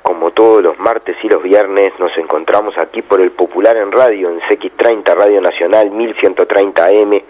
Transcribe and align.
Como 0.00 0.30
todos 0.30 0.62
los 0.62 0.78
martes 0.78 1.16
y 1.22 1.28
los 1.28 1.42
viernes 1.42 1.92
nos 1.98 2.16
encontramos 2.16 2.78
aquí 2.78 3.02
por 3.02 3.20
el 3.20 3.30
Popular 3.30 3.76
en 3.76 3.92
Radio, 3.92 4.30
en 4.30 4.40
CX30 4.40 5.14
Radio 5.14 5.42
Nacional 5.42 5.90
1130 5.90 6.86
AM, 6.86 7.20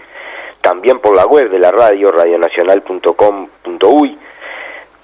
también 0.60 1.00
por 1.00 1.16
la 1.16 1.26
web 1.26 1.50
de 1.50 1.58
la 1.58 1.72
radio, 1.72 2.12
radionacional.com.uy. 2.12 4.18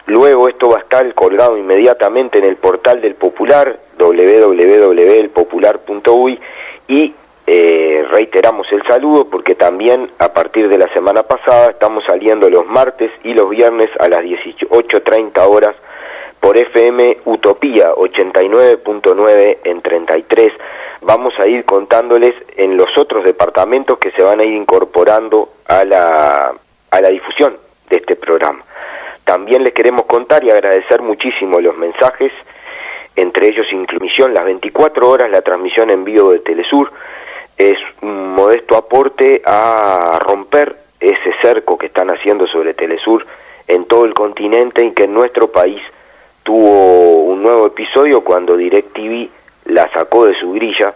Luego 0.07 0.49
esto 0.49 0.69
va 0.69 0.77
a 0.77 0.83
estar 0.83 1.13
colgado 1.15 1.59
inmediatamente 1.59 2.39
en 2.39 2.45
el 2.45 2.55
portal 2.55 3.01
del 3.01 3.17
Popular, 3.17 3.77
www.elpopular.uy, 3.99 6.41
y 6.87 7.13
eh, 7.49 8.07
reiteramos 8.09 8.71
el 8.71 8.85
saludo 8.85 9.25
porque 9.25 9.57
también 9.57 10.13
a 10.21 10.33
partir 10.33 10.69
de 10.69 10.79
la 10.79 10.87
semana 10.93 11.25
pasada 11.25 11.71
estamos 11.71 12.05
saliendo 12.05 12.49
los 12.49 12.67
martes 12.67 13.11
y 13.25 13.35
los 13.35 13.51
viernes 13.51 13.91
a 13.99 14.07
las 14.07 14.23
18.30 14.23 15.45
horas 15.49 15.75
por 16.43 16.59
FM 16.59 17.19
Utopía 17.27 17.95
89.9 17.95 19.59
en 19.63 19.81
33. 19.81 20.53
Vamos 21.03 21.33
a 21.39 21.47
ir 21.47 21.65
contándoles 21.65 22.35
en 22.57 22.77
los 22.77 22.99
otros 22.99 23.23
departamentos 23.23 23.97
que 24.01 24.11
se 24.11 24.25
van 24.25 24.41
a 24.41 24.45
ir 24.45 24.55
incorporando 24.55 25.51
a 25.69 25.85
la, 25.85 26.53
a 26.91 27.01
la 27.01 27.09
difusión 27.11 27.57
de 27.89 27.99
este 27.99 28.17
programa. 28.17 28.65
También 29.25 29.63
les 29.63 29.73
queremos 29.73 30.07
contar 30.07 30.43
y 30.43 30.51
agradecer 30.51 31.01
muchísimo 31.01 31.61
los 31.61 31.77
mensajes, 31.77 32.33
entre 33.15 33.47
ellos 33.47 33.73
inclusión 33.73 34.35
las 34.35 34.45
24 34.45 35.09
horas 35.09 35.31
la 35.31 35.43
transmisión 35.43 35.91
en 35.91 36.03
vivo 36.03 36.33
de 36.33 36.41
Telesur. 36.41 36.91
Es 37.57 37.79
un 38.01 38.35
modesto 38.35 38.77
aporte 38.77 39.43
a 39.45 40.19
romper 40.21 40.75
ese 40.99 41.33
cerco 41.41 41.79
que 41.79 41.87
están 41.87 42.11
haciendo 42.11 42.49
sobre 42.49 42.75
Telesur 42.75 43.25
en 43.69 43.85
todo 43.85 44.05
el 44.07 44.13
continente 44.13 44.85
y 44.85 44.91
que 44.91 45.05
en 45.05 45.15
nuestro 45.15 45.53
país 45.53 45.81
tuvo 46.43 47.25
un 47.25 47.43
nuevo 47.43 47.67
episodio 47.67 48.23
cuando 48.23 48.57
DirecTV 48.57 49.29
la 49.67 49.91
sacó 49.93 50.27
de 50.27 50.35
su 50.39 50.53
grilla. 50.53 50.95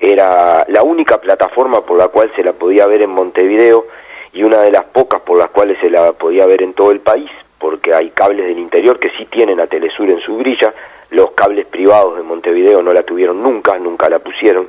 Era 0.00 0.64
la 0.68 0.82
única 0.82 1.20
plataforma 1.20 1.82
por 1.82 1.98
la 1.98 2.08
cual 2.08 2.30
se 2.36 2.42
la 2.42 2.52
podía 2.52 2.86
ver 2.86 3.02
en 3.02 3.10
Montevideo 3.10 3.86
y 4.32 4.42
una 4.42 4.60
de 4.60 4.70
las 4.70 4.84
pocas 4.84 5.20
por 5.20 5.38
las 5.38 5.50
cuales 5.50 5.78
se 5.80 5.90
la 5.90 6.12
podía 6.12 6.46
ver 6.46 6.62
en 6.62 6.74
todo 6.74 6.90
el 6.90 7.00
país, 7.00 7.30
porque 7.58 7.94
hay 7.94 8.10
cables 8.10 8.46
del 8.46 8.58
interior 8.58 8.98
que 8.98 9.10
sí 9.10 9.26
tienen 9.26 9.60
a 9.60 9.66
Telesur 9.66 10.08
en 10.08 10.20
su 10.20 10.36
grilla, 10.36 10.72
los 11.10 11.32
cables 11.32 11.66
privados 11.66 12.16
de 12.16 12.22
Montevideo 12.22 12.82
no 12.82 12.92
la 12.92 13.02
tuvieron 13.02 13.42
nunca, 13.42 13.78
nunca 13.78 14.08
la 14.08 14.18
pusieron, 14.18 14.68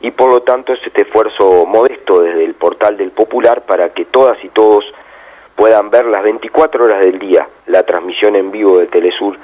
y 0.00 0.10
por 0.10 0.30
lo 0.30 0.42
tanto 0.42 0.72
es 0.72 0.86
este 0.86 1.02
esfuerzo 1.02 1.64
modesto 1.66 2.20
desde 2.20 2.44
el 2.44 2.54
portal 2.54 2.96
del 2.96 3.10
Popular 3.10 3.62
para 3.62 3.88
que 3.92 4.04
todas 4.04 4.42
y 4.44 4.48
todos 4.50 4.84
puedan 5.54 5.90
ver 5.90 6.06
las 6.06 6.22
24 6.22 6.84
horas 6.84 7.00
del 7.00 7.18
día 7.18 7.46
la 7.66 7.84
transmisión 7.84 8.36
en 8.36 8.50
vivo 8.50 8.78
de 8.78 8.86
Telesur 8.86 9.36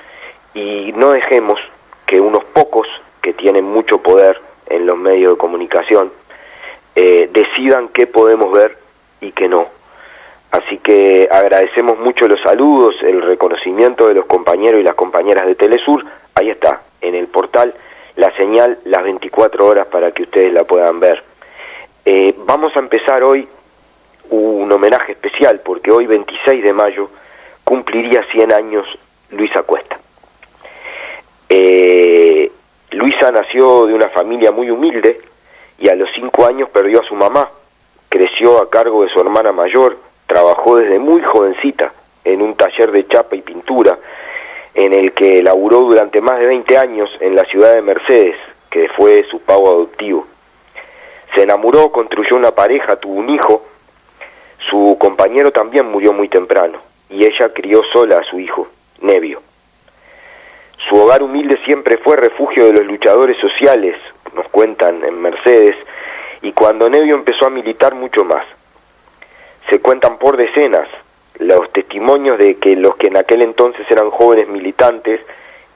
y 0.55 0.93
no 0.93 1.13
dejemos 1.13 1.61
que 2.07 2.21
unos 2.21 2.45
pocos 2.45 2.87
que 3.23 3.33
tienen 3.33 3.65
mucho 3.65 3.99
poder 3.99 4.41
en 4.67 4.87
los 4.87 4.97
medios 4.97 5.33
de 5.35 5.39
comunicación 5.39 6.13
eh, 6.95 7.29
decidan 7.33 7.89
qué 7.89 8.07
podemos 8.07 8.53
ver 8.53 8.77
y 9.21 9.33
qué 9.33 9.49
no. 9.49 9.67
Así 10.51 10.79
que 10.79 11.29
agradecemos 11.31 11.99
mucho 11.99 12.27
los 12.27 12.41
saludos, 12.41 12.97
el 13.03 13.23
reconocimiento 13.23 14.09
de 14.09 14.15
los 14.15 14.27
compañeros 14.27 14.81
y 14.81 14.85
las 14.85 14.95
compañeras 14.95 15.47
de 15.47 15.55
Telesur. 15.55 16.05
Ahí 16.35 16.51
está, 16.51 16.83
en 17.01 17.15
el 17.15 17.27
portal, 17.27 17.75
la 18.17 18.35
señal 18.37 18.79
las 18.85 19.03
24 19.05 19.67
horas 19.67 19.87
para 19.87 20.11
que 20.13 20.23
ustedes 20.23 20.53
la 20.53 20.65
puedan 20.65 20.99
ver. 20.99 21.23
Eh, 22.05 22.35
vamos 22.39 22.75
a 22.75 22.81
empezar 22.81 23.23
hoy 23.23 23.47
un 24.31 24.71
homenaje 24.71 25.13
especial 25.13 25.61
porque 25.65 25.91
hoy 25.91 26.07
26 26.07 26.63
de 26.63 26.73
mayo 26.73 27.11
cumpliría 27.65 28.25
100 28.31 28.53
años 28.53 28.87
Luisa 29.31 29.63
Cuesta. 29.63 29.99
Eh, 31.49 32.51
Luisa 32.93 33.31
nació 33.31 33.87
de 33.87 33.95
una 33.95 34.09
familia 34.09 34.51
muy 34.51 34.71
humilde 34.71 35.21
y 35.79 35.89
a 35.89 35.95
los 35.95 36.09
5 36.15 36.47
años 36.47 36.69
perdió 36.71 37.01
a 37.01 37.05
su 37.05 37.15
mamá. 37.15 37.51
Creció 38.09 38.63
a 38.63 38.71
cargo 38.71 39.05
de 39.05 39.11
su 39.11 39.21
hermana 39.21 39.53
mayor, 39.53 39.99
trabajó 40.27 40.77
desde 40.77 40.99
muy 40.99 41.23
jovencita 41.23 41.93
en 42.25 42.43
un 42.43 42.55
taller 42.55 42.91
de 42.91 43.07
chapa 43.07 43.37
y 43.37 43.43
pintura 43.43 43.99
en 44.75 44.93
el 44.93 45.13
que 45.13 45.43
laburó 45.43 45.81
durante 45.81 46.21
más 46.21 46.39
de 46.39 46.47
20 46.47 46.79
años 46.79 47.11
en 47.21 47.35
la 47.35 47.45
ciudad 47.45 47.75
de 47.75 47.83
Mercedes, 47.83 48.37
que 48.71 48.89
fue 48.89 49.25
su 49.31 49.41
pago 49.41 49.69
adoptivo. 49.71 50.27
Se 51.35 51.43
enamoró, 51.43 51.91
construyó 51.91 52.37
una 52.37 52.53
pareja, 52.53 52.97
tuvo 52.97 53.15
un 53.15 53.29
hijo 53.29 53.68
su 54.69 54.97
compañero 54.99 55.51
también 55.51 55.91
murió 55.91 56.13
muy 56.13 56.29
temprano 56.29 56.79
y 57.11 57.25
ella 57.25 57.53
crió 57.53 57.83
sola 57.93 58.19
a 58.19 58.25
su 58.25 58.39
hijo, 58.39 58.69
Nevio. 59.01 59.41
Su 60.89 60.97
hogar 60.97 61.23
humilde 61.23 61.59
siempre 61.65 61.99
fue 61.99 62.17
refugio 62.17 62.67
de 62.67 62.73
los 62.73 62.87
luchadores 62.87 63.37
sociales, 63.39 63.97
nos 64.35 64.49
cuentan 64.49 65.05
en 65.05 65.21
Mercedes, 65.21 65.77
y 66.43 66.53
cuando 66.53 66.89
Nevio 66.89 67.15
empezó 67.15 67.47
a 67.47 67.51
militar 67.51 67.95
mucho 67.95 68.25
más. 68.25 68.45
Se 69.69 69.81
cuentan 69.81 70.19
por 70.19 70.37
decenas 70.37 70.89
los 71.39 71.71
testimonios 71.73 72.39
de 72.39 72.57
que 72.57 72.75
los 72.77 72.97
que 72.97 73.09
en 73.09 73.17
aquel 73.17 73.43
entonces 73.43 73.89
eran 73.91 74.11
jóvenes 74.11 74.49
militantes 74.49 75.21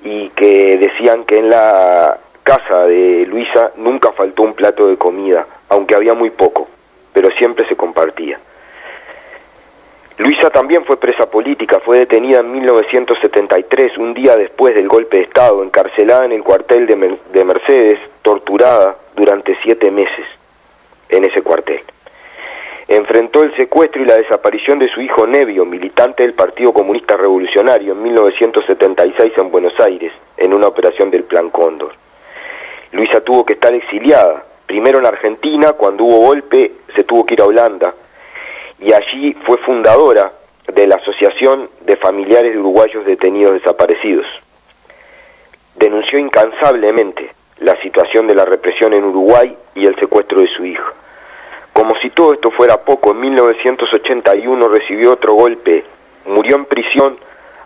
y 0.03 0.31
que 0.31 0.79
decían 0.79 1.25
que 1.25 1.39
en 1.39 1.51
la 1.51 2.19
casa 2.43 2.87
de 2.87 3.27
Luisa 3.27 3.73
nunca 3.77 4.13
faltó 4.13 4.43
un 4.43 4.55
plato 4.55 4.87
de 4.87 4.97
comida, 4.97 5.47
aunque 5.69 5.95
había 5.95 6.15
muy 6.15 6.31
poco, 6.31 6.69
pero 7.13 7.31
siempre 7.33 7.67
se 7.69 7.77
compartía. 7.77 8.39
Luisa 10.23 10.51
también 10.51 10.85
fue 10.85 10.99
presa 10.99 11.29
política, 11.29 11.81
fue 11.81 11.99
detenida 11.99 12.39
en 12.39 12.53
1973, 12.53 13.99
un 13.99 14.15
día 14.15 14.37
después 14.37 14.73
del 14.73 14.87
golpe 14.87 15.17
de 15.17 15.25
Estado, 15.25 15.65
encarcelada 15.65 16.27
en 16.27 16.31
el 16.31 16.45
cuartel 16.45 16.87
de, 16.87 17.45
Mercedes, 17.45 17.99
torturada 18.23 18.99
durante 19.17 19.59
siete 19.65 19.91
meses 19.91 20.25
en 21.09 21.25
ese 21.25 21.43
cuartel. 21.43 21.81
Enfrentó 22.87 23.43
el 23.43 23.57
secuestro 23.57 24.01
y 24.01 24.05
la 24.05 24.15
desaparición 24.15 24.79
de 24.79 24.89
su 24.91 25.01
hijo 25.01 25.27
Nevio, 25.27 25.65
militante 25.65 26.23
del 26.23 26.35
Partido 26.35 26.73
Comunista 26.73 27.17
Revolucionario, 27.17 27.95
en 27.95 28.03
1976 28.05 29.33
en 29.39 29.51
Buenos 29.51 29.81
Aires, 29.81 30.13
en 30.37 30.55
una 30.55 30.69
operación 30.69 31.11
del 31.11 31.25
Plan 31.25 31.51
Cóndor. 31.51 31.95
Luisa 32.93 33.23
tuvo 33.23 33.45
que 33.45 33.55
estar 33.55 33.75
exiliada, 33.75 34.45
primero 34.67 35.01
en 35.01 35.07
Argentina, 35.07 35.73
cuando 35.73 36.05
hubo 36.05 36.27
golpe 36.27 36.75
se 36.95 37.03
tuvo 37.03 37.27
que 37.27 37.35
ir 37.35 37.41
a 37.41 37.47
Holanda, 37.47 37.93
y 38.83 38.93
allí 38.93 39.33
fue 39.47 39.59
fundadora 39.59 40.33
de 40.67 40.87
la 40.87 40.97
Asociación 40.97 41.71
de 41.83 41.97
Familiares 41.97 42.53
de 42.53 42.59
Uruguayos 42.59 43.07
Detenidos 43.07 43.55
Desaparecidos. 43.55 44.27
Denunció 45.77 46.19
incansablemente 46.19 47.33
la 47.59 47.81
situación 47.81 48.27
de 48.27 48.35
la 48.35 48.45
represión 48.45 48.93
en 48.93 49.05
Uruguay 49.05 49.57
y 49.77 49.87
el 49.87 49.95
secuestro 49.97 50.41
de 50.41 50.49
su 50.49 50.65
hijo. 50.65 50.93
Como 51.73 51.95
si 51.97 52.11
todo 52.11 52.35
esto 52.35 52.51
fuera 52.51 52.83
poco, 52.83 53.13
en 53.13 53.21
1981 53.21 54.69
recibió 54.69 55.13
otro 55.13 55.35
golpe, 55.35 55.85
murió 56.27 56.57
en 56.57 56.65
prisión 56.65 57.17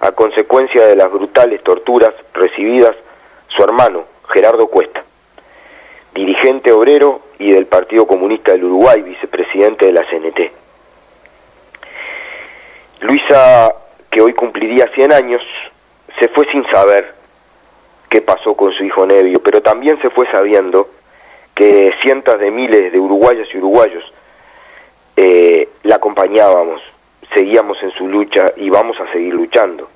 a 0.00 0.12
consecuencia 0.12 0.86
de 0.86 0.96
las 0.96 1.10
brutales 1.10 1.62
torturas 1.62 2.12
recibidas 2.34 2.94
su 3.48 3.62
hermano, 3.62 4.04
Gerardo 4.28 4.66
Cuesta, 4.66 5.02
dirigente 6.14 6.72
obrero 6.72 7.20
y 7.38 7.52
del 7.52 7.66
Partido 7.66 8.06
Comunista 8.06 8.52
del 8.52 8.64
Uruguay, 8.64 9.00
vicepresidente 9.00 9.86
de 9.86 9.92
la 9.92 10.04
CNT. 10.04 10.65
Luisa, 13.00 13.74
que 14.10 14.20
hoy 14.20 14.32
cumpliría 14.32 14.88
100 14.88 15.12
años, 15.12 15.42
se 16.18 16.28
fue 16.28 16.46
sin 16.50 16.64
saber 16.70 17.14
qué 18.08 18.22
pasó 18.22 18.54
con 18.54 18.72
su 18.72 18.84
hijo 18.84 19.06
Nevio, 19.06 19.42
pero 19.42 19.62
también 19.62 20.00
se 20.00 20.10
fue 20.10 20.26
sabiendo 20.30 20.88
que 21.54 21.92
cientos 22.02 22.38
de 22.38 22.50
miles 22.50 22.92
de 22.92 22.98
uruguayos 22.98 23.48
y 23.52 23.58
uruguayos 23.58 24.04
eh, 25.16 25.68
la 25.82 25.96
acompañábamos, 25.96 26.82
seguíamos 27.32 27.82
en 27.82 27.90
su 27.92 28.08
lucha 28.08 28.52
y 28.56 28.70
vamos 28.70 28.98
a 29.00 29.10
seguir 29.12 29.34
luchando. 29.34 29.88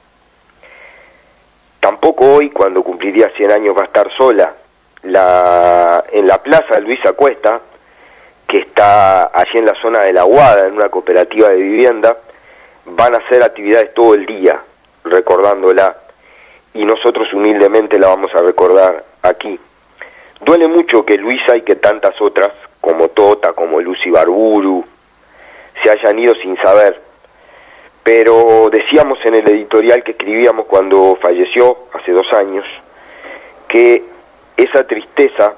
Tampoco 1.78 2.34
hoy, 2.34 2.50
cuando 2.50 2.82
cumpliría 2.82 3.30
100 3.30 3.50
años, 3.52 3.76
va 3.76 3.82
a 3.82 3.86
estar 3.86 4.10
sola. 4.16 4.54
La, 5.02 6.04
en 6.12 6.26
la 6.26 6.42
plaza 6.42 6.78
Luisa 6.78 7.14
Cuesta, 7.14 7.60
que 8.46 8.58
está 8.58 9.30
allí 9.32 9.58
en 9.58 9.64
la 9.64 9.74
zona 9.80 10.00
de 10.00 10.12
la 10.12 10.24
Guada, 10.24 10.66
en 10.66 10.74
una 10.74 10.90
cooperativa 10.90 11.48
de 11.48 11.56
vivienda, 11.56 12.16
van 12.90 13.14
a 13.14 13.18
hacer 13.18 13.42
actividades 13.42 13.94
todo 13.94 14.14
el 14.14 14.26
día, 14.26 14.60
recordándola, 15.04 15.96
y 16.74 16.84
nosotros 16.84 17.32
humildemente 17.32 17.98
la 17.98 18.08
vamos 18.08 18.34
a 18.34 18.42
recordar 18.42 19.04
aquí. 19.22 19.58
Duele 20.40 20.68
mucho 20.68 21.04
que 21.04 21.16
Luisa 21.16 21.56
y 21.56 21.62
que 21.62 21.76
tantas 21.76 22.20
otras, 22.20 22.52
como 22.80 23.08
Tota, 23.08 23.52
como 23.52 23.80
Lucy 23.80 24.10
Barburu, 24.10 24.84
se 25.82 25.90
hayan 25.90 26.18
ido 26.18 26.34
sin 26.36 26.56
saber. 26.56 27.00
Pero 28.02 28.70
decíamos 28.70 29.18
en 29.24 29.34
el 29.34 29.48
editorial 29.48 30.02
que 30.02 30.12
escribíamos 30.12 30.66
cuando 30.66 31.18
falleció, 31.20 31.76
hace 31.92 32.12
dos 32.12 32.32
años, 32.32 32.64
que 33.68 34.02
esa 34.56 34.86
tristeza 34.86 35.54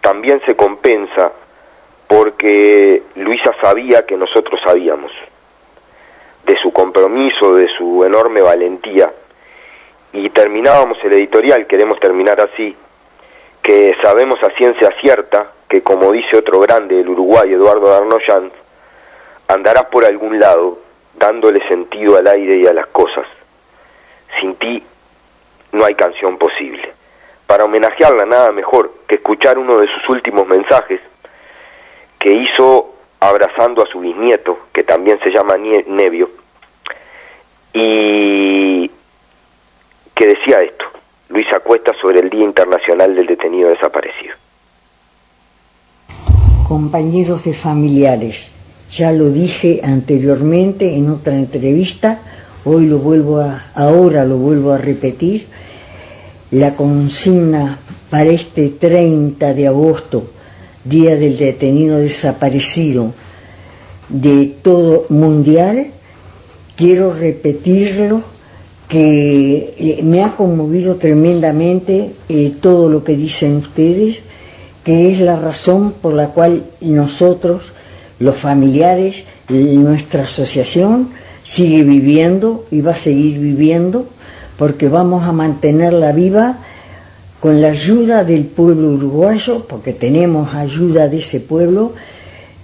también 0.00 0.40
se 0.44 0.54
compensa 0.54 1.32
porque 2.06 3.02
Luisa 3.16 3.54
sabía 3.60 4.04
que 4.06 4.16
nosotros 4.16 4.60
sabíamos 4.62 5.10
de 6.46 6.56
su 6.58 6.72
compromiso, 6.72 7.56
de 7.56 7.68
su 7.76 8.04
enorme 8.04 8.40
valentía. 8.40 9.12
Y 10.12 10.30
terminábamos 10.30 10.96
el 11.04 11.12
editorial, 11.14 11.66
queremos 11.66 11.98
terminar 11.98 12.40
así, 12.40 12.74
que 13.60 13.96
sabemos 14.00 14.40
a 14.42 14.50
ciencia 14.50 14.92
cierta 15.00 15.50
que, 15.68 15.82
como 15.82 16.12
dice 16.12 16.36
otro 16.36 16.60
grande 16.60 16.96
del 16.96 17.08
Uruguay, 17.08 17.52
Eduardo 17.52 17.88
Darnoyan, 17.88 18.52
andarás 19.48 19.86
por 19.86 20.04
algún 20.04 20.38
lado 20.38 20.78
dándole 21.14 21.66
sentido 21.66 22.16
al 22.16 22.28
aire 22.28 22.58
y 22.58 22.66
a 22.66 22.72
las 22.72 22.86
cosas. 22.86 23.26
Sin 24.40 24.54
ti 24.54 24.82
no 25.72 25.84
hay 25.84 25.96
canción 25.96 26.38
posible. 26.38 26.92
Para 27.46 27.64
homenajearla 27.64 28.24
nada 28.24 28.52
mejor 28.52 28.92
que 29.08 29.16
escuchar 29.16 29.58
uno 29.58 29.78
de 29.78 29.88
sus 29.88 30.08
últimos 30.08 30.46
mensajes 30.46 31.00
que 32.20 32.30
hizo 32.30 32.95
abrazando 33.28 33.82
a 33.82 33.86
su 33.86 34.00
bisnieto, 34.00 34.58
que 34.72 34.82
también 34.82 35.18
se 35.22 35.30
llama 35.30 35.56
Nevio, 35.56 36.30
y 37.72 38.90
que 40.14 40.26
decía 40.26 40.60
esto, 40.60 40.84
Luisa 41.28 41.60
Cuesta 41.60 41.92
sobre 42.00 42.20
el 42.20 42.30
Día 42.30 42.44
Internacional 42.44 43.14
del 43.14 43.26
Detenido 43.26 43.68
Desaparecido. 43.68 44.34
Compañeros 46.66 47.46
y 47.46 47.52
familiares, 47.52 48.50
ya 48.90 49.12
lo 49.12 49.30
dije 49.30 49.80
anteriormente 49.84 50.96
en 50.96 51.10
otra 51.10 51.34
entrevista, 51.34 52.20
hoy 52.64 52.86
lo 52.86 52.98
vuelvo 52.98 53.40
a, 53.40 53.70
ahora 53.74 54.24
lo 54.24 54.36
vuelvo 54.36 54.72
a 54.72 54.78
repetir, 54.78 55.46
la 56.50 56.74
consigna 56.74 57.78
para 58.10 58.30
este 58.30 58.70
30 58.70 59.52
de 59.52 59.66
agosto 59.66 60.30
Día 60.88 61.16
del 61.16 61.36
Detenido 61.36 61.98
Desaparecido 61.98 63.12
de 64.08 64.54
todo 64.62 65.06
mundial, 65.08 65.88
quiero 66.76 67.12
repetirlo, 67.12 68.22
que 68.88 69.74
eh, 69.78 70.00
me 70.04 70.22
ha 70.22 70.36
conmovido 70.36 70.94
tremendamente 70.94 72.12
eh, 72.28 72.54
todo 72.60 72.88
lo 72.88 73.02
que 73.02 73.16
dicen 73.16 73.56
ustedes, 73.56 74.20
que 74.84 75.10
es 75.10 75.18
la 75.18 75.36
razón 75.36 75.92
por 76.00 76.14
la 76.14 76.28
cual 76.28 76.62
nosotros, 76.80 77.72
los 78.20 78.36
familiares, 78.36 79.24
nuestra 79.48 80.22
asociación, 80.22 81.08
sigue 81.42 81.82
viviendo 81.82 82.64
y 82.70 82.80
va 82.80 82.92
a 82.92 82.96
seguir 82.96 83.40
viviendo, 83.40 84.06
porque 84.56 84.88
vamos 84.88 85.24
a 85.24 85.32
mantenerla 85.32 86.12
viva 86.12 86.58
con 87.46 87.60
la 87.60 87.68
ayuda 87.68 88.24
del 88.24 88.44
pueblo 88.44 88.88
uruguayo, 88.88 89.64
porque 89.68 89.92
tenemos 89.92 90.52
ayuda 90.52 91.06
de 91.06 91.18
ese 91.18 91.38
pueblo, 91.38 91.92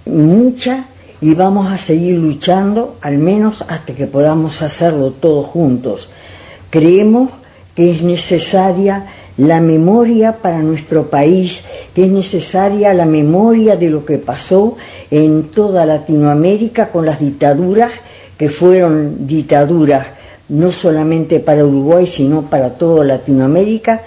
mucha, 0.05 0.87
y 1.21 1.33
vamos 1.35 1.71
a 1.71 1.77
seguir 1.77 2.19
luchando, 2.19 2.97
al 2.99 3.17
menos 3.17 3.63
hasta 3.69 3.95
que 3.95 4.07
podamos 4.07 4.61
hacerlo 4.61 5.11
todos 5.11 5.45
juntos. 5.45 6.09
Creemos 6.69 7.29
que 7.73 7.91
es 7.91 8.01
necesaria 8.01 9.05
la 9.37 9.61
memoria 9.61 10.33
para 10.41 10.61
nuestro 10.61 11.09
país, 11.09 11.63
que 11.95 12.03
es 12.03 12.11
necesaria 12.11 12.93
la 12.93 13.05
memoria 13.05 13.77
de 13.77 13.89
lo 13.89 14.03
que 14.03 14.17
pasó 14.17 14.75
en 15.09 15.43
toda 15.43 15.85
Latinoamérica 15.85 16.89
con 16.89 17.05
las 17.05 17.21
dictaduras, 17.21 17.93
que 18.37 18.49
fueron 18.49 19.25
dictaduras 19.27 20.07
no 20.49 20.73
solamente 20.73 21.39
para 21.39 21.63
Uruguay, 21.65 22.05
sino 22.05 22.41
para 22.41 22.71
toda 22.71 23.05
Latinoamérica, 23.05 24.01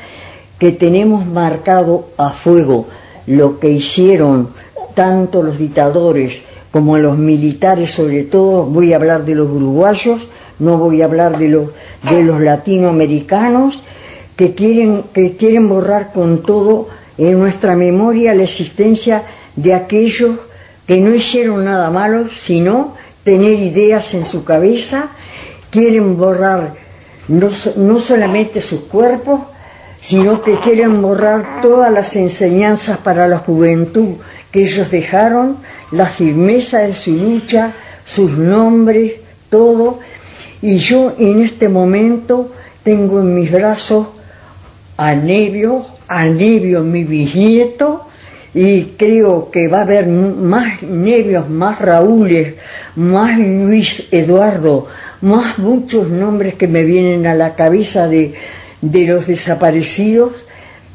que 0.58 0.72
tenemos 0.72 1.26
marcado 1.26 2.08
a 2.16 2.30
fuego 2.30 2.86
lo 3.26 3.58
que 3.58 3.70
hicieron 3.70 4.50
tanto 4.94 5.42
los 5.42 5.58
dictadores 5.58 6.42
como 6.70 6.98
los 6.98 7.16
militares, 7.16 7.90
sobre 7.90 8.24
todo, 8.24 8.64
voy 8.64 8.92
a 8.92 8.96
hablar 8.96 9.24
de 9.24 9.34
los 9.34 9.50
uruguayos, 9.50 10.28
no 10.58 10.78
voy 10.78 11.02
a 11.02 11.06
hablar 11.06 11.38
de 11.38 11.48
los, 11.48 11.70
de 12.10 12.22
los 12.22 12.40
latinoamericanos, 12.40 13.82
que 14.36 14.54
quieren, 14.54 15.04
que 15.12 15.36
quieren 15.36 15.68
borrar 15.68 16.12
con 16.12 16.42
todo 16.42 16.88
en 17.16 17.38
nuestra 17.38 17.76
memoria 17.76 18.34
la 18.34 18.42
existencia 18.42 19.22
de 19.54 19.74
aquellos 19.74 20.36
que 20.86 21.00
no 21.00 21.14
hicieron 21.14 21.64
nada 21.64 21.90
malo, 21.90 22.28
sino 22.30 22.94
tener 23.24 23.58
ideas 23.58 24.14
en 24.14 24.24
su 24.24 24.44
cabeza, 24.44 25.08
quieren 25.70 26.16
borrar 26.16 26.74
no, 27.28 27.48
no 27.76 27.98
solamente 27.98 28.60
sus 28.60 28.80
cuerpos, 28.82 29.40
sino 30.06 30.40
que 30.40 30.54
quieren 30.60 31.02
borrar 31.02 31.60
todas 31.60 31.92
las 31.92 32.14
enseñanzas 32.14 32.96
para 32.98 33.26
la 33.26 33.38
juventud 33.38 34.14
que 34.52 34.62
ellos 34.62 34.92
dejaron, 34.92 35.56
la 35.90 36.06
firmeza 36.06 36.78
de 36.78 36.94
su 36.94 37.10
lucha, 37.10 37.72
sus 38.04 38.38
nombres, 38.38 39.14
todo. 39.50 39.98
Y 40.62 40.76
yo 40.76 41.12
en 41.18 41.42
este 41.42 41.68
momento 41.68 42.52
tengo 42.84 43.18
en 43.18 43.34
mis 43.34 43.50
brazos 43.50 44.06
a 44.96 45.12
Nevio, 45.16 45.84
a 46.06 46.24
Nevio 46.26 46.84
mi 46.84 47.02
bisnieto, 47.02 48.06
y 48.54 48.82
creo 48.96 49.50
que 49.50 49.66
va 49.66 49.78
a 49.78 49.82
haber 49.82 50.06
más 50.06 50.84
Nevios, 50.84 51.50
más 51.50 51.80
Raúles, 51.80 52.54
más 52.94 53.36
Luis 53.40 54.06
Eduardo, 54.12 54.86
más 55.22 55.58
muchos 55.58 56.10
nombres 56.10 56.54
que 56.54 56.68
me 56.68 56.84
vienen 56.84 57.26
a 57.26 57.34
la 57.34 57.56
cabeza 57.56 58.06
de, 58.06 58.34
de 58.90 59.06
los 59.06 59.26
desaparecidos 59.26 60.32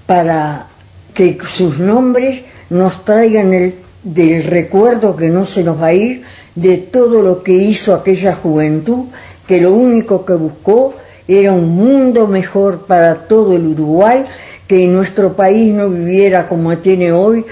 para 0.06 0.68
que 1.14 1.38
sus 1.46 1.80
nombres 1.80 2.42
nos 2.70 3.04
traigan 3.04 3.54
el, 3.54 3.76
del 4.04 4.44
recuerdo 4.44 5.16
que 5.16 5.30
no 5.30 5.46
se 5.46 5.64
nos 5.64 5.82
va 5.82 5.88
a 5.88 5.94
ir 5.94 6.24
de 6.56 6.78
todo 6.78 7.22
lo 7.22 7.44
que 7.44 7.54
hizo 7.54 7.94
aquella 7.94 8.34
juventud, 8.34 9.06
que 9.48 9.62
lo 9.62 9.74
único 9.74 10.26
que 10.26 10.34
buscó 10.34 10.96
era 11.28 11.52
un 11.52 11.76
mundo 11.76 12.28
mejor 12.28 12.86
para 12.86 13.16
todo 13.28 13.56
el 13.56 13.68
Uruguay, 13.68 14.24
que 14.68 14.88
nuestro 14.88 15.34
país 15.34 15.74
no 15.74 15.90
viviera 15.90 16.48
como 16.48 16.78
tiene 16.78 17.12
hoy, 17.12 17.46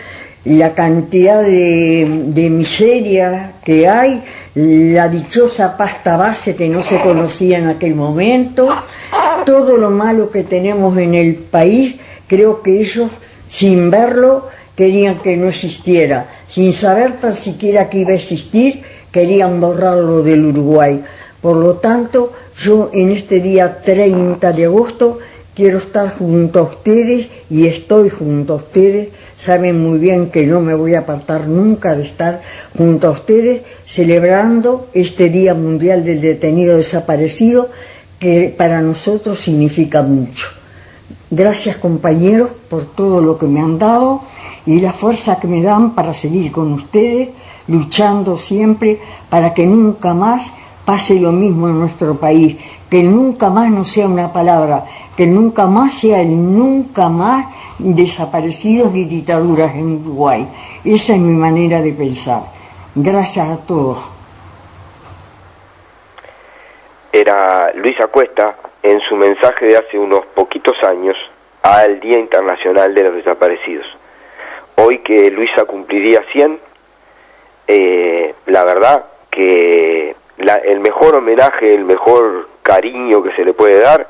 la 0.46 0.74
cantidad 0.74 1.44
de, 1.44 2.24
de 2.28 2.50
miseria 2.50 3.54
que 3.64 3.88
hay, 3.88 4.24
la 4.56 5.08
dichosa 5.08 5.78
pasta 5.78 6.18
base 6.18 6.56
que 6.56 6.68
no 6.68 6.82
se 6.82 7.00
conocía 7.00 7.60
en 7.60 7.68
aquel 7.68 7.96
momento, 7.96 8.70
todo 9.50 9.78
lo 9.78 9.90
malo 9.90 10.30
que 10.30 10.44
tenemos 10.44 10.96
en 11.00 11.16
el 11.16 11.34
país, 11.34 11.96
creo 12.28 12.62
que 12.62 12.82
ellos, 12.82 13.10
sin 13.48 13.90
verlo, 13.90 14.48
querían 14.76 15.18
que 15.24 15.36
no 15.38 15.48
existiera, 15.48 16.30
sin 16.48 16.72
saber 16.72 17.20
tan 17.20 17.36
siquiera 17.36 17.90
que 17.90 17.98
iba 17.98 18.12
a 18.12 18.22
existir, 18.22 18.84
querían 19.12 19.60
borrarlo 19.60 20.22
del 20.22 20.46
Uruguay. 20.46 21.04
Por 21.42 21.58
lo 21.58 21.78
tanto, 21.78 22.32
yo 22.60 22.92
en 22.94 23.10
este 23.10 23.40
día 23.40 23.82
30 23.82 24.52
de 24.52 24.66
agosto 24.66 25.18
quiero 25.56 25.80
estar 25.80 26.16
junto 26.16 26.60
a 26.60 26.64
ustedes 26.64 27.30
y 27.50 27.66
estoy 27.66 28.10
junto 28.12 28.54
a 28.54 28.58
ustedes. 28.58 29.10
Saben 29.36 29.82
muy 29.82 29.98
bien 29.98 30.30
que 30.30 30.46
no 30.46 30.62
me 30.62 30.76
voy 30.76 30.94
a 30.94 31.00
apartar 31.00 31.48
nunca 31.48 31.96
de 31.96 32.04
estar 32.04 32.40
junto 32.78 33.08
a 33.08 33.12
ustedes 33.12 33.64
celebrando 33.84 34.90
este 34.94 35.30
Día 35.30 35.56
Mundial 35.56 36.06
del 36.06 36.22
Detenido 36.22 36.78
Desaparecido 36.78 37.70
que 38.20 38.54
para 38.56 38.82
nosotros 38.82 39.40
significa 39.40 40.02
mucho. 40.02 40.48
Gracias 41.32 41.78
compañeros 41.78 42.50
por 42.70 42.86
todo 42.86 43.22
lo 43.22 43.38
que 43.38 43.46
me 43.46 43.62
han 43.62 43.80
dado 43.80 44.22
y 44.66 44.80
la 44.80 44.94
fuerza 44.94 45.40
que 45.40 45.48
me 45.48 45.62
dan 45.62 45.96
para 45.96 46.14
seguir 46.14 46.52
con 46.52 46.74
ustedes, 46.74 47.30
luchando 47.68 48.38
siempre 48.38 49.00
para 49.30 49.54
que 49.54 49.66
nunca 49.66 50.14
más 50.14 50.52
pase 50.86 51.20
lo 51.20 51.32
mismo 51.32 51.70
en 51.70 51.80
nuestro 51.80 52.16
país, 52.16 52.58
que 52.90 53.04
nunca 53.04 53.50
más 53.50 53.72
no 53.72 53.86
sea 53.86 54.08
una 54.08 54.34
palabra, 54.34 54.86
que 55.16 55.28
nunca 55.28 55.68
más 55.68 55.94
sea 55.94 56.22
el 56.22 56.30
nunca 56.30 57.10
más 57.10 57.46
desaparecidos 57.78 58.92
ni 58.92 59.06
dictaduras 59.06 59.76
en 59.76 60.02
Uruguay. 60.02 60.48
Esa 60.84 61.14
es 61.14 61.20
mi 61.20 61.34
manera 61.34 61.82
de 61.82 61.94
pensar. 61.94 62.44
Gracias 62.96 63.48
a 63.48 63.58
todos. 63.58 64.19
Era 67.12 67.72
Luisa 67.74 68.08
Cuesta 68.08 68.56
en 68.84 69.00
su 69.02 69.16
mensaje 69.16 69.66
de 69.66 69.78
hace 69.78 69.98
unos 69.98 70.26
poquitos 70.28 70.76
años 70.84 71.18
al 71.64 72.00
Día 72.00 72.20
Internacional 72.20 72.94
de 72.94 73.04
los 73.04 73.16
Desaparecidos. 73.16 73.88
Hoy 74.76 75.00
que 75.00 75.30
Luisa 75.32 75.66
cumpliría 75.66 76.24
100, 76.32 76.60
eh, 77.68 78.34
la 78.46 78.64
verdad 78.64 79.06
que 79.30 80.16
el 80.38 80.80
mejor 80.80 81.16
homenaje, 81.16 81.74
el 81.74 81.84
mejor 81.84 82.48
cariño 82.64 83.24
que 83.24 83.32
se 83.34 83.44
le 83.44 83.54
puede 83.54 83.80
dar, 83.80 84.08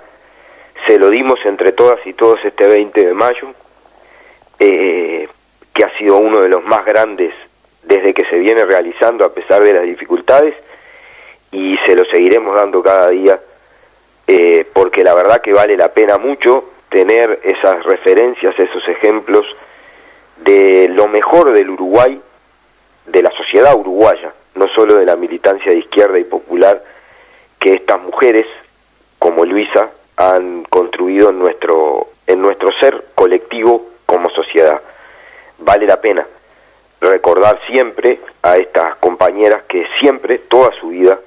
se 0.86 1.00
lo 1.00 1.10
dimos 1.10 1.39
entre 1.46 1.72
todas 1.72 2.06
y 2.06 2.13
todos 2.13 2.39
este 2.44 2.68
20 2.68 3.06
de 3.06 3.13
mayo, 3.13 3.53
eh, 4.60 5.27
que 5.74 5.84
ha 5.84 5.98
sido 5.98 6.18
uno 6.18 6.41
de 6.41 6.50
los 6.50 6.63
más 6.65 6.86
grandes 6.86 7.34
desde 7.84 8.13
que 8.13 8.25
se 8.25 8.38
viene 8.38 8.65
realizando 8.65 9.25
a 9.25 9.34
pesar 9.34 9.63
de 9.63 9.74
las 9.74 9.84
dificultades, 9.84 10.53
y 11.51 11.77
se 11.86 11.96
lo 11.96 12.06
seguiremos 12.06 12.56
dando 12.56 12.84
cada 12.84 13.10
día, 13.10 13.39
eh, 14.27 14.65
porque 14.74 15.03
la 15.03 15.13
verdad 15.13 15.41
que 15.41 15.53
vale 15.53 15.75
la 15.75 15.94
pena 15.94 16.18
mucho 16.18 16.65
tener 16.89 17.39
esas 17.44 17.84
referencias, 17.84 18.58
esos 18.60 18.88
ejemplos 18.88 19.46
de 20.38 20.88
lo 20.89 21.08
mejor 21.08 21.51
del 21.53 21.70
Uruguay, 21.70 22.20
de 23.06 23.22
la 23.22 23.32
sociedad 23.32 23.75
uruguaya, 23.75 24.34
no 24.56 24.68
solo 24.70 24.96
de 24.96 25.06
la 25.06 25.15
militancia 25.15 25.72
de 25.72 25.79
izquierda 25.79 26.20
y 26.20 26.24
popular 26.24 26.84
que 27.60 27.74
estas 27.74 28.01
mujeres, 28.01 28.46
como 29.18 29.46
Luisa, 29.46 29.89
han 30.15 30.63
construido 30.65 31.29
en 31.29 31.39
nuestro, 31.39 32.08
en 32.27 32.41
nuestro 32.41 32.72
ser 32.79 33.06
colectivo 33.15 33.89
como 34.06 34.29
sociedad. 34.29 34.82
Vale 35.60 35.86
la 35.86 36.00
pena 36.00 36.25
recordar 37.01 37.60
siempre 37.68 38.20
a 38.41 38.58
estas 38.58 38.96
compañeras 38.96 39.63
que 39.68 39.88
siempre, 40.00 40.39
toda 40.39 40.72
su 40.79 40.89
vida, 40.89 41.20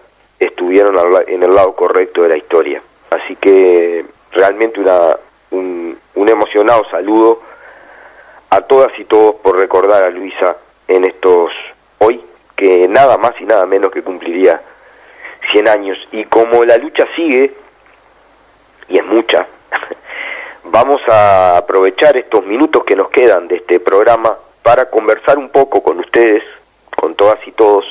estuvieron 0.44 0.96
en 1.26 1.42
el 1.42 1.54
lado 1.54 1.74
correcto 1.74 2.22
de 2.22 2.28
la 2.28 2.36
historia. 2.36 2.82
Así 3.10 3.36
que 3.36 4.04
realmente 4.32 4.80
una, 4.80 5.16
un, 5.50 5.98
un 6.14 6.28
emocionado 6.28 6.84
saludo 6.90 7.40
a 8.50 8.60
todas 8.62 8.98
y 8.98 9.04
todos 9.04 9.36
por 9.36 9.56
recordar 9.56 10.02
a 10.02 10.10
Luisa 10.10 10.56
en 10.88 11.04
estos 11.04 11.52
hoy 11.98 12.22
que 12.56 12.86
nada 12.88 13.16
más 13.18 13.32
y 13.40 13.44
nada 13.44 13.66
menos 13.66 13.90
que 13.90 14.02
cumpliría 14.02 14.60
100 15.52 15.68
años. 15.68 15.98
Y 16.12 16.24
como 16.24 16.64
la 16.64 16.76
lucha 16.76 17.06
sigue, 17.16 17.52
y 18.88 18.98
es 18.98 19.04
mucha, 19.06 19.46
vamos 20.64 21.00
a 21.08 21.56
aprovechar 21.56 22.16
estos 22.16 22.44
minutos 22.44 22.84
que 22.84 22.96
nos 22.96 23.08
quedan 23.10 23.48
de 23.48 23.56
este 23.56 23.80
programa 23.80 24.36
para 24.62 24.88
conversar 24.90 25.38
un 25.38 25.48
poco 25.48 25.82
con 25.82 25.98
ustedes, 25.98 26.44
con 26.96 27.14
todas 27.14 27.38
y 27.46 27.52
todos, 27.52 27.84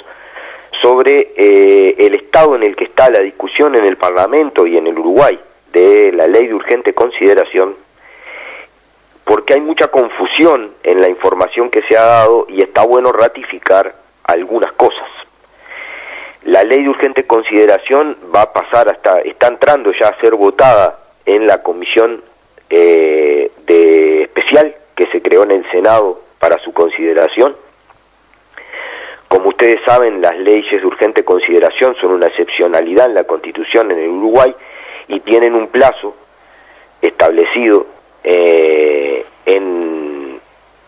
sobre 0.81 1.33
eh, 1.35 1.95
el 1.99 2.15
estado 2.15 2.55
en 2.55 2.63
el 2.63 2.75
que 2.75 2.85
está 2.85 3.09
la 3.09 3.19
discusión 3.19 3.75
en 3.75 3.85
el 3.85 3.97
Parlamento 3.97 4.65
y 4.65 4.77
en 4.77 4.87
el 4.87 4.97
Uruguay 4.97 5.39
de 5.71 6.11
la 6.11 6.27
ley 6.27 6.47
de 6.47 6.53
urgente 6.53 6.93
consideración, 6.93 7.75
porque 9.23 9.53
hay 9.53 9.61
mucha 9.61 9.87
confusión 9.87 10.71
en 10.83 10.99
la 10.99 11.07
información 11.07 11.69
que 11.69 11.81
se 11.83 11.97
ha 11.97 12.03
dado 12.03 12.45
y 12.49 12.61
está 12.61 12.83
bueno 12.83 13.11
ratificar 13.11 13.95
algunas 14.23 14.71
cosas. 14.73 15.07
La 16.43 16.63
ley 16.63 16.83
de 16.83 16.89
urgente 16.89 17.25
consideración 17.25 18.17
va 18.33 18.41
a 18.41 18.53
pasar 18.53 18.89
hasta, 18.89 19.21
está 19.21 19.47
entrando 19.47 19.91
ya 19.93 20.09
a 20.09 20.19
ser 20.19 20.35
votada 20.35 20.97
en 21.25 21.45
la 21.45 21.61
comisión 21.61 22.23
eh, 22.69 23.51
de 23.65 24.23
especial 24.23 24.75
que 24.95 25.05
se 25.07 25.21
creó 25.21 25.43
en 25.43 25.51
el 25.51 25.69
Senado 25.69 26.21
para 26.39 26.57
su 26.59 26.73
consideración. 26.73 27.55
Como 29.31 29.47
ustedes 29.47 29.79
saben, 29.85 30.21
las 30.21 30.37
leyes 30.37 30.81
de 30.81 30.85
urgente 30.85 31.23
consideración 31.23 31.95
son 31.95 32.11
una 32.11 32.27
excepcionalidad 32.27 33.05
en 33.05 33.13
la 33.13 33.23
Constitución 33.23 33.89
en 33.89 33.99
el 33.99 34.09
Uruguay 34.09 34.53
y 35.07 35.21
tienen 35.21 35.55
un 35.55 35.69
plazo 35.69 36.13
establecido 37.01 37.85
eh, 38.25 39.25
en, 39.45 40.37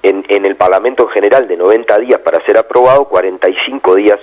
en, 0.04 0.46
el 0.46 0.58
Parlamento 0.58 1.04
en 1.04 1.10
general 1.12 1.48
de 1.48 1.56
90 1.56 1.98
días 2.00 2.20
para 2.20 2.46
ser 2.46 2.58
aprobado, 2.58 3.06
45 3.06 3.96
días 3.96 4.20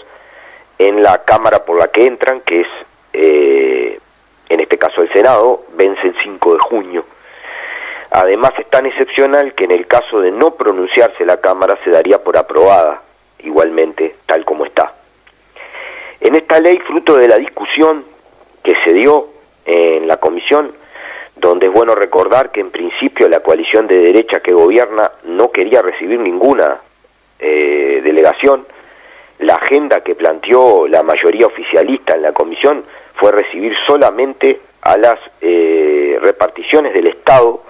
en 0.76 1.02
la 1.02 1.24
Cámara 1.24 1.64
por 1.64 1.78
la 1.78 1.88
que 1.88 2.04
entran, 2.04 2.42
que 2.42 2.60
es 2.60 2.68
eh, 3.14 3.98
en 4.50 4.60
este 4.60 4.76
caso 4.76 5.00
el 5.00 5.10
Senado, 5.14 5.62
vence 5.72 6.08
el 6.08 6.16
5 6.22 6.52
de 6.52 6.60
junio. 6.60 7.04
Además 8.10 8.52
es 8.58 8.68
tan 8.68 8.84
excepcional 8.84 9.54
que 9.54 9.64
en 9.64 9.70
el 9.70 9.86
caso 9.86 10.20
de 10.20 10.30
no 10.30 10.56
pronunciarse 10.56 11.24
la 11.24 11.38
Cámara 11.38 11.78
se 11.82 11.88
daría 11.88 12.22
por 12.22 12.36
aprobada 12.36 13.00
igualmente 13.44 14.16
tal 14.26 14.44
como 14.44 14.66
está. 14.66 14.94
En 16.20 16.35
esta 16.35 16.61
ley, 16.61 16.78
fruto 16.78 17.16
de 17.16 17.28
la 17.28 17.38
discusión 17.38 18.04
que 18.62 18.75
se 18.85 18.92
dio 18.92 19.28
en 19.64 20.06
la 20.06 20.18
comisión, 20.18 20.73
donde 21.37 21.66
es 21.66 21.73
bueno 21.73 21.94
recordar 21.94 22.50
que 22.50 22.61
en 22.61 22.70
principio 22.70 23.28
la 23.28 23.40
coalición 23.40 23.87
de 23.87 23.99
derecha 23.99 24.40
que 24.40 24.52
gobierna 24.52 25.11
no 25.25 25.50
quería 25.50 25.80
recibir 25.80 26.20
ninguna 26.20 26.78
eh, 27.38 28.00
delegación, 28.04 28.66
la 29.38 29.54
agenda 29.54 30.02
que 30.02 30.14
planteó 30.14 30.87
la 30.87 31.02
mayoría 31.02 31.47
oficialista 31.47 32.14
en 32.14 32.23
la 32.23 32.32
comisión 32.32 32.85
fue 33.14 33.32
recibir 33.32 33.75
solamente 33.87 34.61
a 34.82 34.99
las 34.99 35.18
eh, 35.40 36.18
reparticiones 36.20 36.92
del 36.92 37.06
Estado 37.06 37.62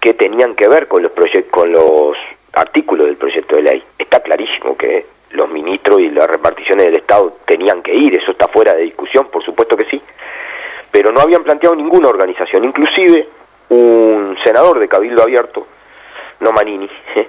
que 0.00 0.14
tenían 0.14 0.54
que 0.54 0.68
ver 0.68 0.86
con 0.86 1.02
los, 1.02 1.12
con 1.50 1.72
los 1.72 2.16
artículos 2.52 3.06
del 3.06 3.16
proyecto 3.16 3.56
de 3.56 3.62
ley. 3.62 3.82
Está 3.98 4.20
clarísimo 4.20 4.76
que 4.76 5.06
los 5.30 5.48
ministros 5.48 6.00
y 6.00 6.10
las 6.10 6.28
reparticiones 6.28 6.86
del 6.86 6.96
Estado 6.96 7.36
tenían 7.46 7.82
que 7.82 7.94
ir, 7.94 8.14
eso 8.14 8.32
está 8.32 8.48
fuera 8.48 8.74
de 8.74 8.82
discusión, 8.82 9.26
por 9.26 9.44
supuesto 9.44 9.76
que 9.76 9.84
sí, 9.84 10.00
pero 10.90 11.12
no 11.12 11.20
habían 11.20 11.44
planteado 11.44 11.76
ninguna 11.76 12.08
organización, 12.08 12.64
inclusive 12.64 13.28
un 13.68 14.36
senador 14.42 14.78
de 14.78 14.88
Cabildo 14.88 15.22
Abierto, 15.22 15.66
no 16.40 16.52
Manini, 16.52 16.88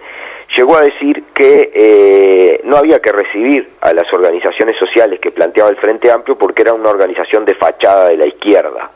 llegó 0.56 0.78
a 0.78 0.82
decir 0.82 1.26
que 1.34 1.72
eh, 1.74 2.62
no 2.64 2.78
había 2.78 3.02
que 3.02 3.12
recibir 3.12 3.70
a 3.82 3.94
las 3.94 4.12
organizaciones 4.14 4.78
sociales 4.78 5.20
que 5.20 5.32
planteaba 5.32 5.70
el 5.70 5.76
Frente 5.76 6.12
Amplio 6.12 6.38
porque 6.38 6.62
era 6.62 6.74
una 6.74 6.90
organización 6.90 7.46
de 7.46 7.56
fachada 7.56 8.10
de 8.10 8.18
la 8.18 8.26
izquierda. 8.26 8.92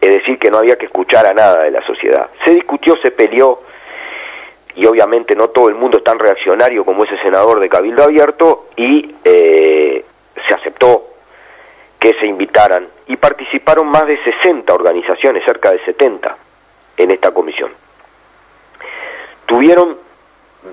Es 0.00 0.10
decir, 0.10 0.38
que 0.38 0.50
no 0.50 0.58
había 0.58 0.76
que 0.76 0.86
escuchar 0.86 1.26
a 1.26 1.34
nada 1.34 1.62
de 1.62 1.70
la 1.70 1.82
sociedad. 1.82 2.28
Se 2.44 2.52
discutió, 2.52 2.96
se 3.02 3.10
peleó, 3.10 3.60
y 4.76 4.86
obviamente 4.86 5.34
no 5.34 5.48
todo 5.48 5.68
el 5.68 5.74
mundo 5.74 5.98
es 5.98 6.04
tan 6.04 6.18
reaccionario 6.18 6.84
como 6.84 7.04
ese 7.04 7.18
senador 7.18 7.60
de 7.60 7.68
Cabildo 7.68 8.04
Abierto, 8.04 8.68
y 8.76 9.14
eh, 9.24 10.04
se 10.46 10.54
aceptó 10.54 11.04
que 11.98 12.14
se 12.14 12.26
invitaran 12.26 12.88
y 13.06 13.16
participaron 13.16 13.88
más 13.88 14.06
de 14.06 14.22
60 14.22 14.72
organizaciones, 14.72 15.44
cerca 15.44 15.70
de 15.70 15.84
70, 15.84 16.36
en 16.96 17.10
esta 17.10 17.32
comisión. 17.32 17.70
Tuvieron 19.46 19.96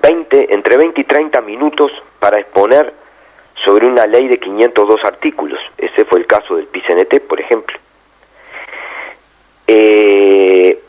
20, 0.02 0.54
entre 0.54 0.76
20 0.76 1.00
y 1.00 1.04
30 1.04 1.40
minutos 1.42 1.90
para 2.18 2.38
exponer 2.38 2.92
sobre 3.64 3.86
una 3.86 4.06
ley 4.06 4.28
de 4.28 4.38
502 4.38 5.00
artículos. 5.04 5.58
Ese 5.76 6.04
fue 6.04 6.20
el 6.20 6.26
caso 6.26 6.56
del 6.56 6.66
PCNT, 6.66 7.20
por 7.26 7.40
ejemplo. 7.40 7.76
Eh, 9.66 10.80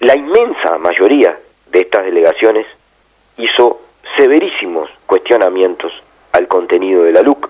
la 0.00 0.16
inmensa 0.16 0.78
mayoría 0.78 1.38
de 1.66 1.80
estas 1.80 2.04
delegaciones 2.04 2.66
hizo 3.36 3.80
severísimos 4.16 4.88
cuestionamientos 5.06 5.92
al 6.32 6.48
contenido 6.48 7.02
de 7.02 7.12
la 7.12 7.22
LUC 7.22 7.48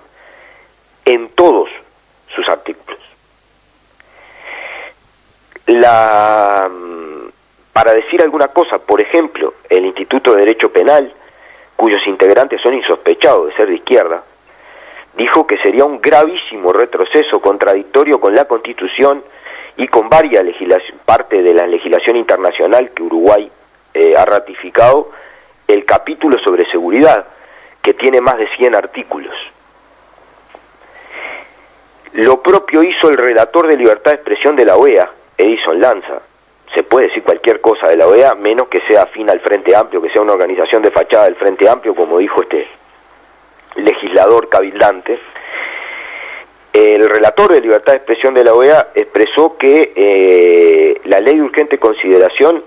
en 1.05 1.29
todos 1.31 1.69
sus 2.35 2.49
artículos. 2.49 2.99
La, 5.67 6.69
mm, 6.71 7.29
para 7.73 7.93
decir 7.93 8.23
alguna 8.23 8.49
cosa, 8.49 8.79
por 8.79 9.01
ejemplo, 9.01 9.55
el 9.69 9.85
Instituto 9.85 10.33
de 10.33 10.41
Derecho 10.41 10.73
Penal, 10.73 11.13
cuyos 11.77 12.01
integrantes 12.07 12.61
son 12.61 12.75
insospechados 12.75 13.49
de 13.49 13.55
ser 13.55 13.69
de 13.69 13.75
izquierda, 13.75 14.23
dijo 15.17 15.47
que 15.47 15.59
sería 15.59 15.85
un 15.85 16.01
gravísimo 16.01 16.73
retroceso 16.73 17.41
contradictorio 17.41 18.21
con 18.21 18.35
la 18.35 18.47
Constitución 18.47 19.23
y 19.77 19.89
con 19.89 20.09
varias 20.09 20.45
parte 21.05 21.43
de 21.43 21.55
la 21.55 21.67
legislación 21.67 22.17
internacional 22.17 22.91
que 22.91 23.03
Uruguay 23.03 23.51
eh, 23.97 24.17
ha 24.17 24.25
ratificado, 24.25 25.11
el 25.67 25.85
capítulo 25.85 26.39
sobre 26.39 26.71
seguridad, 26.71 27.27
que 27.83 27.95
tiene 27.95 28.21
más 28.21 28.37
de 28.37 28.49
100 28.57 28.75
artículos. 28.75 29.35
Lo 32.13 32.43
propio 32.43 32.83
hizo 32.83 33.09
el 33.09 33.17
relator 33.17 33.67
de 33.67 33.77
libertad 33.77 34.11
de 34.11 34.17
expresión 34.17 34.57
de 34.57 34.65
la 34.65 34.77
OEA, 34.77 35.11
Edison 35.37 35.81
Lanza. 35.81 36.23
Se 36.75 36.83
puede 36.83 37.09
decir 37.09 37.23
cualquier 37.23 37.61
cosa 37.61 37.89
de 37.89 37.97
la 37.97 38.07
OEA, 38.07 38.35
menos 38.35 38.69
que 38.69 38.81
sea 38.89 39.03
afín 39.03 39.31
al 39.31 39.41
Frente 39.41 39.75
Amplio, 39.75 40.03
que 40.03 40.11
sea 40.11 40.23
una 40.23 40.33
organización 40.33 40.83
de 40.83 40.91
fachada 40.91 41.25
del 41.25 41.37
Frente 41.37 41.69
Amplio, 41.69 41.95
como 41.95 42.19
dijo 42.19 42.43
este 42.43 42.67
legislador 43.77 44.49
cabildante. 44.49 45.19
El 46.73 47.09
relator 47.09 47.53
de 47.53 47.61
libertad 47.61 47.93
de 47.93 47.99
expresión 47.99 48.35
de 48.35 48.45
la 48.45 48.55
OEA 48.55 48.89
expresó 48.95 49.57
que 49.57 49.93
eh, 49.95 51.01
la 51.05 51.21
ley 51.21 51.37
de 51.37 51.43
urgente 51.43 51.79
consideración 51.79 52.63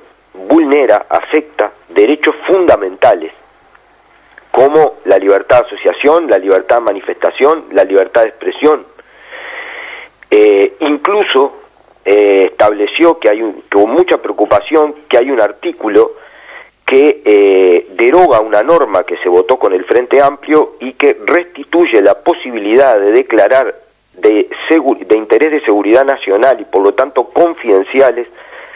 vulnera, 0.48 1.06
afecta 1.10 1.72
derechos 1.90 2.36
fundamentales 2.48 3.32
como 4.52 4.96
la 5.06 5.18
libertad 5.18 5.62
de 5.62 5.68
asociación, 5.68 6.30
la 6.30 6.38
libertad 6.38 6.78
de 6.78 6.82
manifestación, 6.82 7.66
la 7.72 7.84
libertad 7.84 8.24
de 8.24 8.30
expresión. 8.30 8.86
Eh, 10.30 10.76
incluso 10.82 11.60
eh, 12.04 12.48
estableció 12.52 13.20
que 13.20 13.30
hay 13.30 13.42
un, 13.42 13.64
mucha 13.88 14.18
preocupación 14.18 14.96
que 15.08 15.18
hay 15.18 15.32
un 15.32 15.40
artículo 15.40 16.12
que 16.86 17.22
eh, 17.24 17.88
deroga 17.92 18.40
una 18.40 18.64
norma 18.64 19.04
que 19.04 19.18
se 19.18 19.30
votó 19.30 19.58
con 19.58 19.74
el 19.74 19.86
Frente 19.86 20.22
Amplio 20.22 20.76
y 20.80 20.94
que 20.94 21.18
restituye 21.26 22.02
la 22.02 22.20
posibilidad 22.20 23.00
de 23.00 23.12
declarar 23.12 23.76
de, 24.14 24.50
de 25.08 25.16
interés 25.16 25.52
de 25.52 25.62
seguridad 25.62 26.04
nacional 26.04 26.60
y 26.60 26.66
por 26.66 26.82
lo 26.82 26.94
tanto 26.94 27.26
confidenciales 27.26 28.28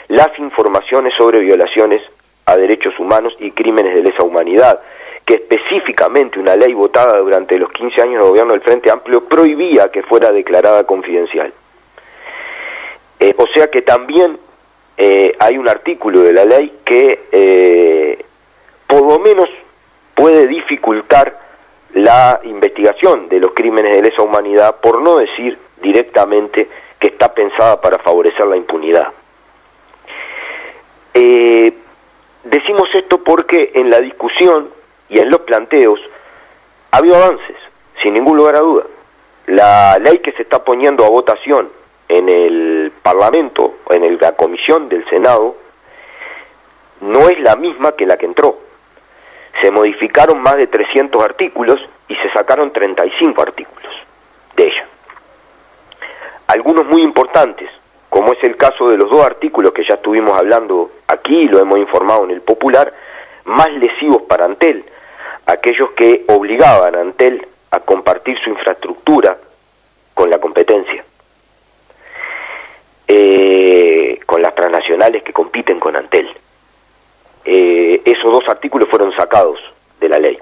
las 0.08 0.38
informaciones 0.40 1.14
sobre 1.16 1.40
violaciones 1.40 2.02
a 2.46 2.58
derechos 2.58 2.98
humanos 3.00 3.36
y 3.40 3.52
crímenes 3.52 3.96
de 3.96 4.02
lesa 4.02 4.24
humanidad, 4.24 4.80
que 5.26 5.36
específicamente 5.36 6.40
una 6.40 6.56
ley 6.56 6.74
votada 6.74 7.18
durante 7.20 7.58
los 7.58 7.72
15 7.72 8.02
años 8.02 8.22
de 8.22 8.30
gobierno 8.30 8.54
del 8.54 8.62
Frente 8.62 8.92
Amplio 8.92 9.24
prohibía 9.26 9.90
que 9.90 10.04
fuera 10.04 10.32
declarada 10.32 10.84
confidencial. 10.84 11.54
Eh, 13.20 13.34
o 13.38 13.48
sea 13.48 13.70
que 13.70 13.82
también 13.82 14.38
eh, 14.98 15.34
hay 15.40 15.58
un 15.58 15.70
artículo 15.70 16.22
de 16.24 16.34
la 16.34 16.44
ley 16.44 16.80
que 16.84 17.22
eh, 17.32 18.26
por 18.86 19.02
lo 19.02 19.20
menos 19.20 19.50
puede 20.14 20.46
dificultar 20.48 21.40
la 21.94 22.42
investigación 22.44 23.30
de 23.30 23.40
los 23.40 23.54
crímenes 23.54 23.96
de 23.96 24.02
lesa 24.02 24.22
humanidad, 24.22 24.76
por 24.82 25.02
no 25.02 25.18
decir 25.18 25.58
directamente 25.82 26.68
que 27.00 27.08
está 27.08 27.34
pensada 27.34 27.80
para 27.80 28.00
favorecer 28.00 28.46
la 28.46 28.58
impunidad. 28.58 29.08
Esto 32.94 33.24
porque 33.24 33.72
en 33.74 33.90
la 33.90 34.00
discusión 34.00 34.70
y 35.10 35.20
en 35.20 35.30
los 35.30 35.42
planteos 35.42 36.00
ha 36.92 36.98
habido 36.98 37.16
avances, 37.16 37.56
sin 38.02 38.14
ningún 38.14 38.38
lugar 38.38 38.56
a 38.56 38.60
duda. 38.60 38.84
La 39.48 39.98
ley 40.00 40.20
que 40.20 40.32
se 40.32 40.44
está 40.44 40.64
poniendo 40.64 41.06
a 41.06 41.10
votación 41.10 41.70
en 42.08 42.30
el 42.30 42.92
Parlamento, 43.02 43.76
en 43.90 44.18
la 44.20 44.34
comisión 44.34 44.90
del 44.90 45.08
Senado, 45.10 45.56
no 47.02 47.30
es 47.30 47.40
la 47.40 47.56
misma 47.56 47.94
que 47.94 48.06
la 48.06 48.18
que 48.18 48.26
entró. 48.26 48.58
Se 49.62 49.72
modificaron 49.72 50.42
más 50.42 50.58
de 50.58 50.68
300 50.68 51.24
artículos 51.24 51.80
y 52.08 52.16
se 52.16 52.32
sacaron 52.32 52.72
35 52.72 53.42
artículos 53.42 53.94
de 54.56 54.64
ella. 54.66 54.88
Algunos 56.48 56.86
muy 56.86 57.02
importantes, 57.02 57.70
como 58.14 58.34
es 58.34 58.44
el 58.44 58.58
caso 58.58 58.92
de 58.92 58.98
los 58.98 59.10
dos 59.10 59.26
artículos 59.26 59.74
que 59.74 59.84
ya 59.84 59.96
estuvimos 59.96 60.38
hablando 60.38 60.92
aquí 61.08 61.48
lo 61.48 61.60
hemos 61.60 61.80
informado 61.80 62.26
en 62.26 62.30
el 62.30 62.42
Popular, 62.42 62.94
más 63.46 63.72
lesivos 63.72 64.22
para 64.30 64.46
Antel, 64.46 64.86
aquellos 65.48 65.90
que 65.94 66.24
obligaban 66.28 66.94
a 66.94 67.02
Antel 67.02 67.44
a 67.72 67.80
compartir 67.80 68.38
su 68.38 68.52
infraestructura 68.52 69.36
con 70.14 70.30
la 70.30 70.38
competencia 70.38 71.04
eh, 73.08 74.20
con 74.28 74.44
las 74.44 74.54
transnacionales 74.54 75.24
que 75.24 75.34
compiten 75.34 75.80
con 75.80 75.96
Antel. 75.96 76.30
Eh, 77.46 78.00
esos 78.06 78.32
dos 78.32 78.48
artículos 78.48 78.90
fueron 78.90 79.12
sacados 79.16 79.58
de 80.00 80.10
la 80.10 80.20
ley. 80.20 80.38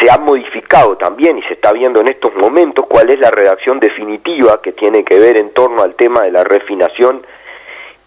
Se 0.00 0.10
ha 0.10 0.16
modificado 0.16 0.49
también 0.98 1.36
y 1.36 1.42
se 1.42 1.54
está 1.54 1.72
viendo 1.72 2.00
en 2.00 2.08
estos 2.08 2.32
momentos 2.36 2.86
cuál 2.86 3.10
es 3.10 3.18
la 3.18 3.30
redacción 3.30 3.80
definitiva 3.80 4.62
que 4.62 4.70
tiene 4.70 5.04
que 5.04 5.18
ver 5.18 5.36
en 5.36 5.50
torno 5.50 5.82
al 5.82 5.96
tema 5.96 6.22
de 6.22 6.30
la 6.30 6.44
refinación, 6.44 7.26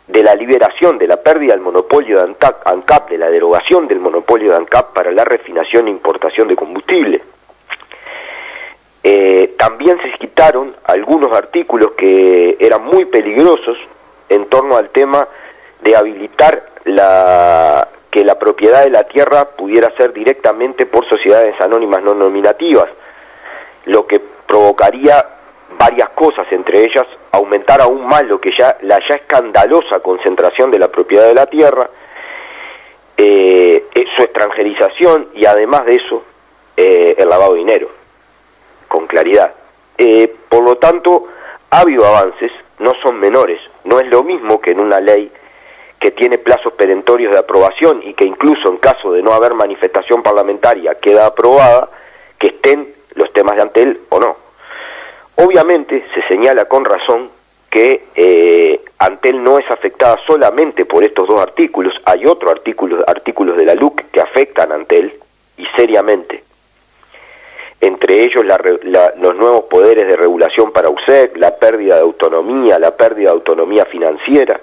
de 0.08 0.24
la 0.24 0.34
liberación, 0.34 0.98
de 0.98 1.08
la 1.08 1.18
pérdida 1.18 1.54
del 1.54 1.62
monopolio 1.62 2.18
de 2.18 2.34
ANCAP, 2.66 3.10
de 3.10 3.18
la 3.18 3.30
derogación 3.30 3.86
del 3.88 4.00
monopolio 4.00 4.52
de 4.52 4.58
ANCAP 4.58 4.94
para 4.94 5.12
la 5.12 5.26
refinación 5.26 5.88
e 5.88 5.92
importación 5.92 6.48
de 6.48 6.56
combustible. 6.56 7.22
Eh, 9.04 9.56
también 9.58 10.00
se 10.02 10.18
quitaron 10.18 10.74
algunos 10.86 11.34
artículos 11.34 11.92
que 11.98 12.56
eran 12.58 12.86
muy 12.86 13.04
peligrosos 13.06 13.78
en 14.30 14.46
torno 14.46 14.78
al 14.78 14.90
tema 14.90 15.28
de 15.82 15.98
habilitar 15.98 16.64
la, 16.86 17.86
que 18.14 18.24
la 18.24 18.38
propiedad 18.38 18.84
de 18.84 18.92
la 18.92 19.06
tierra 19.06 19.46
pudiera 19.46 19.90
ser 19.98 20.14
directamente 20.14 20.86
por 20.86 21.10
sociedades 21.10 21.60
anónimas 21.60 22.04
no 22.04 22.14
nominativas, 22.14 22.88
lo 23.86 24.06
que 24.06 24.22
provocaría 24.46 25.26
varias 25.80 26.10
cosas, 26.10 26.46
entre 26.52 26.86
ellas 26.86 27.08
aumentar 27.32 27.82
aún 27.82 28.06
más 28.06 28.24
lo 28.26 28.40
que 28.40 28.52
ya 28.56 28.78
la 28.82 29.00
ya 29.10 29.16
escandalosa 29.16 30.00
concentración 30.02 30.70
de 30.70 30.78
la 30.78 30.90
propiedad 30.90 31.26
de 31.26 31.34
la 31.34 31.48
tierra, 31.48 31.90
eh, 33.18 33.84
eh, 33.96 34.06
su 34.16 34.22
extranjerización 34.22 35.30
y 35.34 35.48
además 35.48 35.86
de 35.86 35.96
eso 35.96 36.24
el 36.76 37.30
lavado 37.30 37.54
de 37.54 37.60
dinero 37.60 37.90
con 38.88 39.08
claridad. 39.08 39.54
Eh, 39.98 40.32
por 40.50 40.64
lo 40.64 40.76
tanto, 40.76 41.30
ha 41.72 41.80
habido 41.80 42.06
avances, 42.06 42.52
no 42.78 42.94
son 43.02 43.20
menores, 43.20 43.60
no 43.86 44.00
es 44.00 44.06
lo 44.06 44.24
mismo 44.24 44.62
que 44.62 44.70
en 44.70 44.80
una 44.80 45.00
ley 45.00 45.32
que 46.04 46.12
tiene 46.12 46.38
plazos 46.38 46.74
perentorios 46.74 47.32
de 47.32 47.40
aprobación 47.40 48.02
y 48.04 48.14
que 48.14 48.26
incluso 48.26 48.68
en 48.68 48.76
caso 48.76 49.14
de 49.14 49.22
no 49.22 49.32
haber 49.32 49.54
manifestación 49.54 50.22
parlamentaria 50.22 50.96
queda 50.96 51.28
aprobada, 51.28 51.88
que 52.38 52.48
estén 52.48 52.94
los 53.16 53.32
temas 53.32 53.56
de 53.56 53.62
Antel 53.62 54.02
o 54.10 54.20
no. 54.20 54.36
Obviamente 55.38 56.04
se 56.14 56.22
señala 56.24 56.66
con 56.66 56.84
razón 56.84 57.30
que 57.70 58.08
eh, 58.16 58.82
Antel 59.00 59.42
no 59.42 59.60
es 59.60 59.72
afectada 59.72 60.20
solamente 60.28 60.84
por 60.84 61.06
estos 61.06 61.26
dos 61.26 61.40
artículos, 61.40 61.94
hay 62.04 62.26
otros 62.26 62.52
artículos, 62.52 63.02
artículos 63.08 63.56
de 63.56 63.64
la 63.64 63.74
LUC 63.74 64.12
que 64.12 64.20
afectan 64.20 64.74
a 64.74 64.76
Antel 64.76 65.14
y 65.56 65.66
seriamente 65.68 66.44
entre 67.80 68.26
ellos 68.26 68.46
los 68.46 69.36
nuevos 69.36 69.66
poderes 69.66 70.08
de 70.08 70.16
regulación 70.16 70.72
para 70.72 70.90
USEC, 70.90 71.36
la 71.38 71.56
pérdida 71.56 71.96
de 71.96 72.02
autonomía, 72.02 72.80
la 72.80 72.92
pérdida 72.92 73.30
de 73.30 73.36
autonomía 73.36 73.84
financiera, 73.84 74.60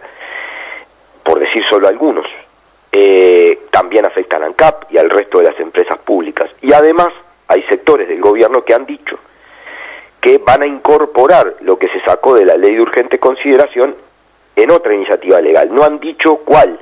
por 1.23 1.39
decir 1.39 1.63
solo 1.69 1.89
algunos. 1.89 2.27
Eh, 2.93 3.67
también 3.71 4.05
afectan 4.05 4.43
a 4.43 4.47
ANCAP 4.47 4.93
y 4.93 4.99
al 4.99 5.11
resto 5.11 5.39
de 5.39 5.45
las 5.45 5.61
empresas 5.61 5.99
públicas. 5.99 6.51
Y 6.61 6.73
además 6.73 7.09
hay 7.49 7.63
sectores 7.65 8.09
del 8.09 8.21
gobierno 8.21 8.65
que 8.65 8.75
han 8.75 8.87
dicho 8.87 9.19
que 10.21 10.39
van 10.39 10.63
a 10.63 10.67
incorporar 10.67 11.57
lo 11.61 11.79
que 11.79 11.89
se 11.89 12.01
sacó 12.01 12.35
de 12.35 12.45
la 12.45 12.57
ley 12.57 12.75
de 12.75 12.83
urgente 12.83 13.19
consideración 13.19 13.95
en 14.55 14.71
otra 14.71 14.95
iniciativa 14.95 15.41
legal. 15.41 15.73
No 15.73 15.83
han 15.85 15.99
dicho 15.99 16.37
cuál. 16.45 16.79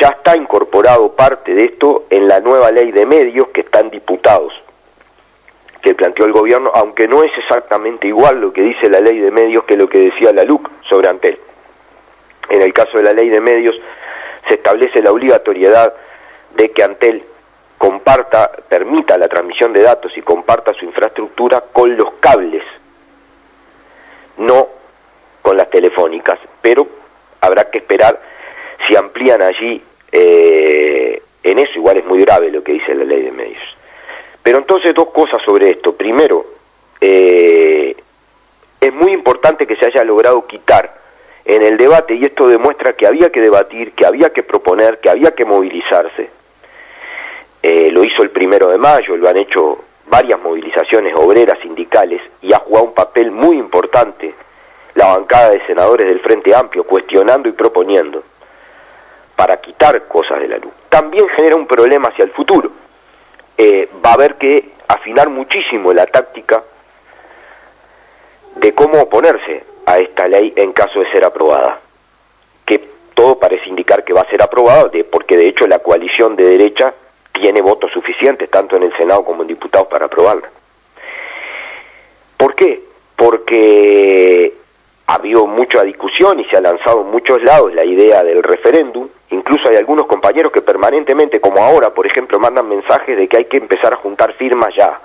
Ya 0.00 0.08
está 0.08 0.36
incorporado 0.36 1.12
parte 1.12 1.54
de 1.54 1.64
esto 1.64 2.04
en 2.10 2.28
la 2.28 2.40
nueva 2.40 2.70
ley 2.70 2.92
de 2.92 3.06
medios 3.06 3.48
que 3.48 3.62
están 3.62 3.90
diputados 3.90 4.52
que 5.84 5.94
planteó 5.94 6.24
el 6.24 6.32
gobierno, 6.32 6.72
aunque 6.74 7.06
no 7.06 7.22
es 7.22 7.30
exactamente 7.36 8.08
igual 8.08 8.40
lo 8.40 8.54
que 8.54 8.62
dice 8.62 8.88
la 8.88 9.00
ley 9.00 9.18
de 9.20 9.30
medios 9.30 9.64
que 9.64 9.76
lo 9.76 9.86
que 9.86 9.98
decía 9.98 10.32
la 10.32 10.42
LUC 10.42 10.70
sobre 10.88 11.08
Antel. 11.08 11.38
En 12.48 12.62
el 12.62 12.72
caso 12.72 12.98
de 12.98 13.04
la 13.04 13.12
ley 13.12 13.28
de 13.28 13.40
medios 13.40 13.74
se 14.48 14.54
establece 14.54 15.00
la 15.00 15.12
obligatoriedad 15.12 15.94
de 16.54 16.70
que 16.70 16.82
Antel 16.82 17.24
comparta, 17.78 18.50
permita 18.68 19.18
la 19.18 19.28
transmisión 19.28 19.72
de 19.72 19.82
datos 19.82 20.16
y 20.16 20.22
comparta 20.22 20.72
su 20.74 20.84
infraestructura 20.84 21.62
con 21.72 21.96
los 21.96 22.14
cables, 22.20 22.62
no 24.38 24.68
con 25.42 25.56
las 25.56 25.68
telefónicas, 25.70 26.38
pero 26.62 26.86
habrá 27.40 27.70
que 27.70 27.78
esperar 27.78 28.18
si 28.86 28.96
amplían 28.96 29.42
allí, 29.42 29.82
eh, 30.12 31.22
en 31.42 31.58
eso 31.58 31.72
igual 31.76 31.98
es 31.98 32.06
muy 32.06 32.20
grave 32.22 32.50
lo 32.50 32.62
que 32.62 32.72
dice 32.72 32.94
la 32.94 33.04
ley 33.04 33.22
de 33.22 33.32
medios. 33.32 33.62
Pero 34.42 34.58
entonces 34.58 34.94
dos 34.94 35.08
cosas 35.08 35.42
sobre 35.42 35.70
esto. 35.70 35.94
Primero, 35.94 36.44
eh, 37.00 37.96
es 38.80 38.92
muy 38.92 39.12
importante 39.12 39.66
que 39.66 39.76
se 39.76 39.86
haya 39.86 40.04
logrado 40.04 40.46
quitar 40.46 41.03
en 41.44 41.62
el 41.62 41.76
debate, 41.76 42.14
y 42.14 42.24
esto 42.24 42.48
demuestra 42.48 42.94
que 42.94 43.06
había 43.06 43.30
que 43.30 43.40
debatir, 43.40 43.92
que 43.92 44.06
había 44.06 44.30
que 44.30 44.42
proponer, 44.42 44.98
que 44.98 45.10
había 45.10 45.34
que 45.34 45.44
movilizarse. 45.44 46.30
Eh, 47.62 47.90
lo 47.90 48.04
hizo 48.04 48.22
el 48.22 48.30
primero 48.30 48.68
de 48.68 48.78
mayo, 48.78 49.16
lo 49.16 49.28
han 49.28 49.36
hecho 49.36 49.78
varias 50.06 50.40
movilizaciones 50.40 51.14
obreras, 51.16 51.58
sindicales, 51.60 52.20
y 52.42 52.52
ha 52.52 52.58
jugado 52.58 52.86
un 52.86 52.94
papel 52.94 53.30
muy 53.30 53.58
importante 53.58 54.34
la 54.94 55.16
bancada 55.16 55.50
de 55.50 55.66
senadores 55.66 56.06
del 56.06 56.20
Frente 56.20 56.54
Amplio, 56.54 56.84
cuestionando 56.84 57.48
y 57.48 57.52
proponiendo 57.52 58.22
para 59.34 59.56
quitar 59.56 60.06
cosas 60.06 60.40
de 60.40 60.48
la 60.48 60.58
luz. 60.58 60.72
También 60.88 61.28
genera 61.30 61.56
un 61.56 61.66
problema 61.66 62.08
hacia 62.08 62.24
el 62.24 62.30
futuro 62.30 62.70
eh, 63.56 63.88
va 64.04 64.10
a 64.10 64.14
haber 64.14 64.34
que 64.34 64.72
afinar 64.88 65.28
muchísimo 65.28 65.92
la 65.92 66.06
táctica 66.06 66.62
de 68.56 68.74
cómo 68.74 69.00
oponerse 69.02 69.64
a 69.86 69.98
esta 69.98 70.28
ley 70.28 70.52
en 70.56 70.72
caso 70.72 71.00
de 71.00 71.10
ser 71.10 71.24
aprobada. 71.24 71.80
Que 72.66 72.80
todo 73.14 73.38
parece 73.38 73.68
indicar 73.68 74.04
que 74.04 74.12
va 74.12 74.22
a 74.22 74.30
ser 74.30 74.42
aprobada, 74.42 74.90
porque 75.10 75.36
de 75.36 75.48
hecho 75.48 75.66
la 75.66 75.78
coalición 75.78 76.36
de 76.36 76.44
derecha 76.44 76.94
tiene 77.32 77.60
votos 77.60 77.90
suficientes, 77.92 78.50
tanto 78.50 78.76
en 78.76 78.84
el 78.84 78.96
Senado 78.96 79.24
como 79.24 79.42
en 79.42 79.48
diputados, 79.48 79.88
para 79.88 80.06
aprobarla. 80.06 80.48
¿Por 82.36 82.54
qué? 82.54 82.84
porque 83.16 84.52
ha 85.06 85.14
habido 85.14 85.46
mucha 85.46 85.82
discusión 85.82 86.40
y 86.40 86.44
se 86.44 86.56
ha 86.56 86.60
lanzado 86.60 87.02
en 87.02 87.10
muchos 87.10 87.42
lados 87.42 87.72
la 87.74 87.84
idea 87.84 88.22
del 88.24 88.42
referéndum. 88.42 89.08
Incluso 89.30 89.68
hay 89.68 89.76
algunos 89.76 90.06
compañeros 90.06 90.52
que 90.52 90.62
permanentemente, 90.62 91.40
como 91.40 91.62
ahora, 91.62 91.90
por 91.90 92.06
ejemplo, 92.06 92.38
mandan 92.38 92.68
mensajes 92.68 93.16
de 93.16 93.28
que 93.28 93.38
hay 93.38 93.44
que 93.46 93.56
empezar 93.56 93.92
a 93.92 93.96
juntar 93.96 94.32
firmas 94.34 94.74
ya. 94.76 94.98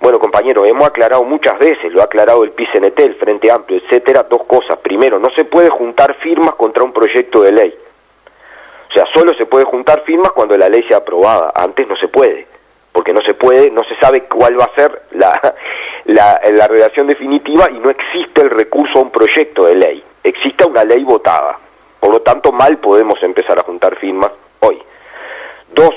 Bueno, 0.00 0.20
compañero, 0.20 0.64
hemos 0.64 0.86
aclarado 0.86 1.24
muchas 1.24 1.58
veces, 1.58 1.92
lo 1.92 2.00
ha 2.00 2.04
aclarado 2.04 2.44
el 2.44 2.52
PCNT, 2.52 2.98
el 3.00 3.14
Frente 3.16 3.50
Amplio, 3.50 3.78
etcétera, 3.78 4.22
dos 4.22 4.44
cosas. 4.44 4.78
Primero, 4.78 5.18
no 5.18 5.30
se 5.30 5.44
puede 5.44 5.70
juntar 5.70 6.14
firmas 6.14 6.54
contra 6.54 6.84
un 6.84 6.92
proyecto 6.92 7.42
de 7.42 7.52
ley. 7.52 7.74
O 8.88 8.92
sea, 8.92 9.04
solo 9.12 9.34
se 9.34 9.46
puede 9.46 9.64
juntar 9.64 10.02
firmas 10.02 10.32
cuando 10.32 10.56
la 10.56 10.68
ley 10.68 10.82
sea 10.84 10.98
aprobada. 10.98 11.52
Antes 11.54 11.86
no 11.88 11.96
se 11.96 12.08
puede, 12.08 12.46
porque 12.92 13.12
no 13.12 13.20
se 13.22 13.34
puede, 13.34 13.70
no 13.70 13.82
se 13.84 13.96
sabe 13.96 14.22
cuál 14.24 14.58
va 14.58 14.64
a 14.64 14.74
ser 14.74 15.02
la, 15.10 15.54
la, 16.04 16.40
la 16.52 16.68
definitiva 16.68 17.68
y 17.70 17.78
no 17.78 17.90
existe 17.90 18.40
el 18.40 18.50
recurso 18.50 18.98
a 18.98 19.02
un 19.02 19.10
proyecto 19.10 19.66
de 19.66 19.74
ley. 19.74 20.04
Existe 20.22 20.64
una 20.64 20.84
ley 20.84 21.02
votada. 21.02 21.58
Por 21.98 22.10
lo 22.10 22.20
tanto, 22.20 22.52
mal 22.52 22.78
podemos 22.78 23.20
empezar 23.22 23.58
a 23.58 23.62
juntar 23.62 23.96
firmas 23.96 24.30
hoy. 24.60 24.80
Dos, 25.74 25.94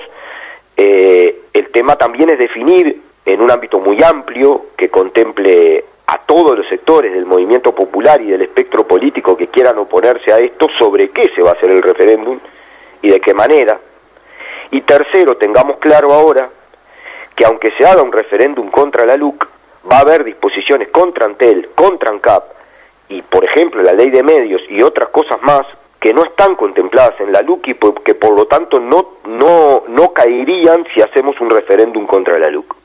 eh, 0.76 1.42
el 1.54 1.70
tema 1.70 1.96
también 1.96 2.32
es 2.32 2.40
definir 2.40 3.11
en 3.26 3.42
un 3.42 3.52
ámbito 3.52 3.80
muy 3.80 4.02
amplio 4.04 4.68
que 4.78 4.90
contemple 4.90 5.86
a 6.08 6.18
todos 6.20 6.58
los 6.58 6.68
sectores 6.68 7.14
del 7.14 7.26
movimiento 7.26 7.74
popular 7.74 8.22
y 8.22 8.32
del 8.32 8.42
espectro 8.42 8.86
político 8.86 9.38
que 9.38 9.48
quieran 9.48 9.78
oponerse 9.78 10.34
a 10.34 10.40
esto 10.40 10.68
sobre 10.78 11.10
qué 11.10 11.32
se 11.34 11.42
va 11.42 11.52
a 11.52 11.54
hacer 11.54 11.70
el 11.70 11.82
referéndum 11.82 12.40
y 13.02 13.10
de 13.10 13.22
qué 13.22 13.34
manera. 13.34 13.80
Y 14.72 14.82
tercero, 14.82 15.38
tengamos 15.38 15.78
claro 15.78 16.14
ahora 16.14 16.50
que 17.36 17.46
aunque 17.46 17.72
se 17.72 17.86
haga 17.86 18.02
un 18.02 18.12
referéndum 18.12 18.70
contra 18.70 19.06
la 19.06 19.16
LUC, 19.16 19.48
va 19.90 19.98
a 19.98 20.02
haber 20.02 20.24
disposiciones 20.24 20.90
contra 20.90 21.26
Antel, 21.26 21.70
contra 21.76 22.12
ANCAP 22.12 22.44
y, 23.10 23.22
por 23.22 23.44
ejemplo, 23.44 23.82
la 23.82 23.94
ley 23.94 24.10
de 24.10 24.24
medios 24.24 24.62
y 24.70 24.82
otras 24.82 25.10
cosas 25.10 25.42
más 25.42 25.66
que 26.00 26.14
no 26.14 26.24
están 26.24 26.56
contempladas 26.56 27.20
en 27.20 27.32
la 27.32 27.42
LUC 27.42 27.68
y 27.68 27.76
que 28.04 28.16
por 28.16 28.32
lo 28.32 28.48
tanto 28.48 28.80
no, 28.80 29.20
no, 29.26 29.84
no 29.88 30.14
caerían 30.14 30.86
si 30.94 31.02
hacemos 31.02 31.40
un 31.40 31.52
referéndum 31.52 32.08
contra 32.08 32.40
la 32.40 32.50
LUC. 32.50 32.81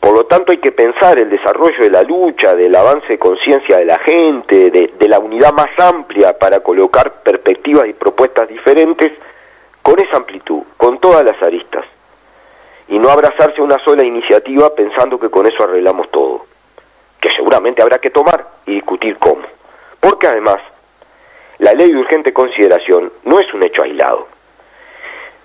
Por 0.00 0.12
lo 0.12 0.26
tanto 0.26 0.52
hay 0.52 0.58
que 0.58 0.72
pensar 0.72 1.18
el 1.18 1.30
desarrollo 1.30 1.82
de 1.82 1.90
la 1.90 2.02
lucha, 2.02 2.54
del 2.54 2.74
avance 2.74 3.08
de 3.08 3.18
conciencia 3.18 3.78
de 3.78 3.86
la 3.86 3.98
gente, 3.98 4.70
de, 4.70 4.92
de, 4.98 5.08
la 5.08 5.18
unidad 5.18 5.52
más 5.54 5.70
amplia 5.78 6.38
para 6.38 6.60
colocar 6.60 7.22
perspectivas 7.22 7.88
y 7.88 7.94
propuestas 7.94 8.48
diferentes 8.48 9.12
con 9.80 9.98
esa 9.98 10.18
amplitud, 10.18 10.62
con 10.76 10.98
todas 10.98 11.24
las 11.24 11.42
aristas. 11.42 11.84
Y 12.88 12.98
no 12.98 13.08
abrazarse 13.08 13.60
a 13.60 13.64
una 13.64 13.82
sola 13.82 14.04
iniciativa 14.04 14.74
pensando 14.74 15.18
que 15.18 15.30
con 15.30 15.46
eso 15.46 15.64
arreglamos 15.64 16.10
todo. 16.10 16.44
Que 17.18 17.30
seguramente 17.34 17.80
habrá 17.80 17.98
que 17.98 18.10
tomar 18.10 18.46
y 18.66 18.74
discutir 18.74 19.16
cómo. 19.16 19.42
Porque 20.00 20.26
además, 20.26 20.60
la 21.58 21.72
ley 21.72 21.90
de 21.92 21.98
urgente 21.98 22.34
consideración 22.34 23.10
no 23.24 23.40
es 23.40 23.54
un 23.54 23.62
hecho 23.62 23.82
aislado. 23.82 24.28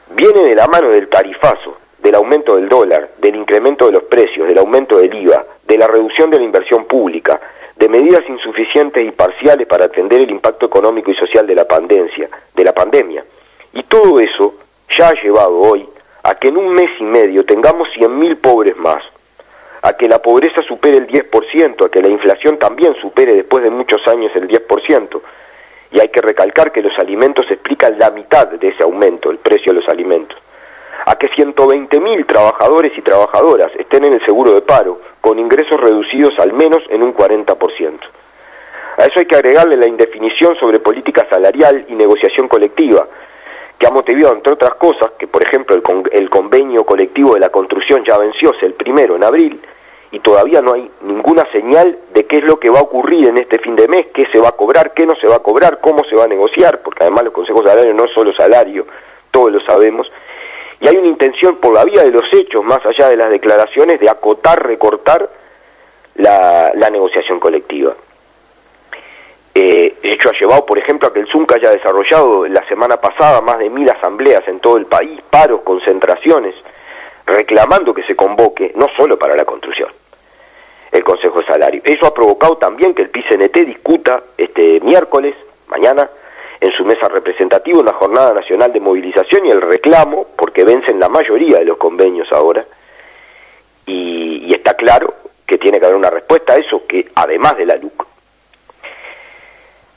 Viene 0.10 0.42
de 0.42 0.56
la 0.56 0.68
mano 0.68 0.90
del 0.90 1.08
tarifazo, 1.08 1.78
del 2.02 2.16
aumento 2.16 2.56
del 2.56 2.70
dólar, 2.70 3.10
del 3.18 3.36
incremento 3.36 3.86
de 3.86 3.92
los 3.92 4.04
precios, 4.04 4.48
del 4.48 4.58
aumento 4.58 4.98
del 4.98 5.14
IVA, 5.14 5.46
de 5.68 5.78
la 5.78 5.88
reducción 5.88 6.30
de 6.30 6.38
la 6.38 6.44
inversión 6.44 6.86
pública, 6.86 7.40
de 7.76 7.90
medidas 7.90 8.24
insuficientes 8.28 9.06
y 9.06 9.12
parciales 9.12 9.68
para 9.68 9.86
atender 9.86 10.22
el 10.22 10.32
impacto 10.32 10.66
económico 10.66 11.12
y 11.12 11.16
social 11.16 11.48
de 11.48 11.56
la 11.56 11.66
pandemia, 11.66 12.30
de 12.56 12.64
la 12.64 12.74
pandemia. 12.74 13.24
Y 13.74 13.84
todo 13.84 14.20
eso 14.20 14.56
ya 14.98 15.10
ha 15.10 15.22
llevado 15.22 15.58
hoy 15.58 15.88
a 16.24 16.36
que 16.36 16.50
en 16.50 16.58
un 16.58 16.74
mes 16.74 16.90
y 17.00 17.04
medio 17.04 17.46
tengamos 17.46 17.88
100.000 17.96 18.38
pobres 18.42 18.76
más, 18.78 19.04
a 19.82 19.94
que 19.94 20.10
la 20.10 20.22
pobreza 20.22 20.62
supere 20.62 20.98
el 20.98 21.08
10%, 21.08 21.86
a 21.86 21.90
que 21.90 22.02
la 22.02 22.10
inflación 22.10 22.58
también 22.58 22.96
supere 22.96 23.34
después 23.34 23.64
de 23.64 23.70
muchos 23.70 24.06
años 24.08 24.32
el 24.36 24.48
10%, 24.48 25.22
y 25.92 26.00
hay 26.00 26.10
que 26.10 26.22
recalcar 26.22 26.72
que 26.72 26.82
los 26.82 26.98
alimentos 27.00 27.46
explican 27.50 27.98
la 27.98 28.10
mitad 28.10 28.48
de 28.48 28.68
ese 28.68 28.84
aumento, 28.84 29.32
el 29.32 29.38
precio 29.38 29.74
de 29.74 29.80
los 29.80 29.90
alimentos 29.90 30.38
a 31.06 31.16
que 31.16 31.30
120.000 31.30 32.26
trabajadores 32.26 32.98
y 32.98 33.02
trabajadoras 33.02 33.72
estén 33.78 34.06
en 34.06 34.14
el 34.14 34.26
seguro 34.26 34.54
de 34.54 34.62
paro, 34.62 35.00
con 35.22 35.40
ingresos 35.40 35.80
reducidos 35.80 36.38
al 36.40 36.54
menos 36.54 36.84
en 36.90 37.04
un 37.04 37.14
40%. 37.14 38.00
A 38.98 39.06
eso 39.06 39.20
hay 39.20 39.26
que 39.26 39.36
agregarle 39.36 39.78
la 39.78 39.88
indefinición 39.88 40.56
sobre 40.56 40.80
política 40.80 41.26
salarial 41.30 41.86
y 41.88 41.96
negociación 41.96 42.48
colectiva, 42.48 43.08
que 43.78 43.88
ha 43.88 43.92
motivado, 43.92 44.36
entre 44.36 44.54
otras 44.54 44.76
cosas, 44.76 45.12
que 45.18 45.28
por 45.28 45.42
ejemplo 45.42 45.76
el, 45.76 45.82
con 45.82 46.04
el 46.12 46.30
convenio 46.30 46.84
colectivo 46.84 47.34
de 47.34 47.40
la 47.40 47.50
construcción 47.50 48.04
ya 48.04 48.18
venció 48.18 48.54
el 48.62 48.74
primero 48.74 49.16
en 49.16 49.24
abril, 49.24 49.62
y 50.12 50.20
todavía 50.20 50.62
no 50.62 50.74
hay 50.74 50.90
ninguna 51.02 51.46
señal 51.52 51.98
de 52.14 52.26
qué 52.26 52.38
es 52.38 52.44
lo 52.44 52.60
que 52.60 52.70
va 52.70 52.80
a 52.80 52.84
ocurrir 52.84 53.30
en 53.30 53.38
este 53.38 53.60
fin 53.60 53.76
de 53.76 53.88
mes, 53.88 54.08
qué 54.14 54.26
se 54.32 54.40
va 54.40 54.50
a 54.50 54.54
cobrar, 54.54 54.94
qué 54.94 55.06
no 55.06 55.16
se 55.16 55.28
va 55.28 55.38
a 55.38 55.40
cobrar, 55.40 55.80
cómo 55.80 56.04
se 56.04 56.16
va 56.16 56.26
a 56.26 56.28
negociar, 56.28 56.82
porque 56.82 57.04
además 57.04 57.26
los 57.26 57.34
consejos 57.34 57.64
salarios 57.64 57.96
no 57.96 58.06
es 58.06 58.12
solo 58.12 58.34
salario, 58.34 58.86
todos 59.32 59.52
lo 59.52 59.62
sabemos, 59.62 60.12
y 60.82 60.88
hay 60.88 60.96
una 60.98 61.08
intención 61.08 61.58
por 61.58 61.74
la 61.74 61.84
vía 61.84 62.04
de 62.04 62.12
los 62.12 62.24
hechos, 62.34 62.64
más 62.64 62.86
allá 62.86 63.10
de 63.10 63.18
las 63.18 63.30
declaraciones, 63.30 64.00
de 64.00 64.10
acotar, 64.10 64.66
recortar 64.66 65.30
la, 66.16 66.72
negociación 66.92 67.40
colectiva. 67.40 67.94
Eh, 69.54 69.98
hecho, 70.04 70.30
ha 70.30 70.40
llevado, 70.40 70.66
por 70.66 70.78
ejemplo, 70.78 71.08
a 71.08 71.14
que 71.14 71.20
el 71.20 71.28
ZUNCA 71.28 71.56
haya 71.56 71.72
desarrollado 71.72 72.48
la 72.48 72.66
semana 72.68 72.98
pasada 72.98 73.42
más 73.42 73.60
de 73.60 73.70
mil 73.70 73.90
asambleas 73.90 74.48
en 74.48 74.60
todo 74.60 74.78
el 74.78 74.86
país, 74.86 75.22
paros, 75.30 75.62
concentraciones, 75.62 76.56
reclamando 77.26 77.94
que 77.94 78.04
se 78.04 78.16
convoque, 78.16 78.72
no 78.76 78.88
solo 78.96 79.20
para 79.20 79.36
la 79.36 79.46
construcción, 79.46 79.90
el 80.92 81.04
Consejo 81.04 81.42
de 81.42 81.46
Salario. 81.46 81.82
Eso 81.84 82.06
ha 82.06 82.14
provocado 82.14 82.58
también 82.58 82.94
que 82.94 83.02
el 83.02 83.10
PCNT 83.10 83.66
discuta 83.66 84.24
este 84.38 84.80
miércoles, 84.80 85.36
mañana, 85.68 86.10
en 86.62 86.72
su 86.72 86.84
mesa 86.86 87.08
representativa 87.08 87.80
una 87.80 87.94
jornada 87.94 88.34
nacional 88.34 88.74
de 88.74 88.80
movilización 88.80 89.46
y 89.46 89.52
el 89.52 89.62
reclamo, 89.62 90.28
porque 90.36 90.64
vencen 90.64 91.00
la 91.00 91.10
mayoría 91.10 91.60
de 91.60 91.66
los 91.66 91.78
convenios 91.78 92.32
ahora, 92.32 92.66
y, 93.86 94.46
y 94.46 94.54
está 94.54 94.74
claro 94.76 95.14
que 95.46 95.58
tiene 95.58 95.80
que 95.80 95.86
haber 95.86 95.98
una 95.98 96.10
respuesta 96.10 96.54
a 96.54 96.58
eso, 96.58 96.86
que 96.86 97.10
además 97.16 97.58
de 97.58 97.66
la 97.66 97.76
LUC. 97.76 98.06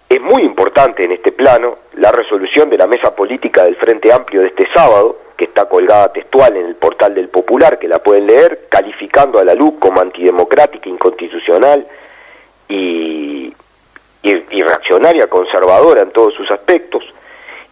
Es 0.08 0.20
muy 0.20 0.42
importante 0.42 1.04
en 1.04 1.12
este 1.12 1.32
plano 1.32 1.78
la 1.94 2.12
resolución 2.12 2.70
de 2.70 2.78
la 2.78 2.86
mesa 2.86 3.14
política 3.14 3.64
del 3.64 3.76
Frente 3.76 4.12
Amplio 4.12 4.42
de 4.42 4.48
este 4.48 4.66
sábado, 4.72 5.16
que 5.36 5.44
está 5.44 5.68
colgada 5.68 6.12
textual 6.12 6.56
en 6.56 6.66
el 6.66 6.76
portal 6.76 7.14
del 7.14 7.28
Popular, 7.28 7.78
que 7.78 7.88
la 7.88 7.98
pueden 7.98 8.26
leer, 8.26 8.66
calificando 8.68 9.38
a 9.38 9.44
la 9.44 9.54
LUC 9.54 9.78
como 9.78 10.00
antidemocrática, 10.00 10.88
inconstitucional 10.88 11.86
y, 12.68 13.52
y, 14.22 14.30
y 14.50 14.62
reaccionaria, 14.62 15.26
conservadora 15.28 16.02
en 16.02 16.10
todos 16.10 16.34
sus 16.34 16.50
aspectos, 16.50 17.02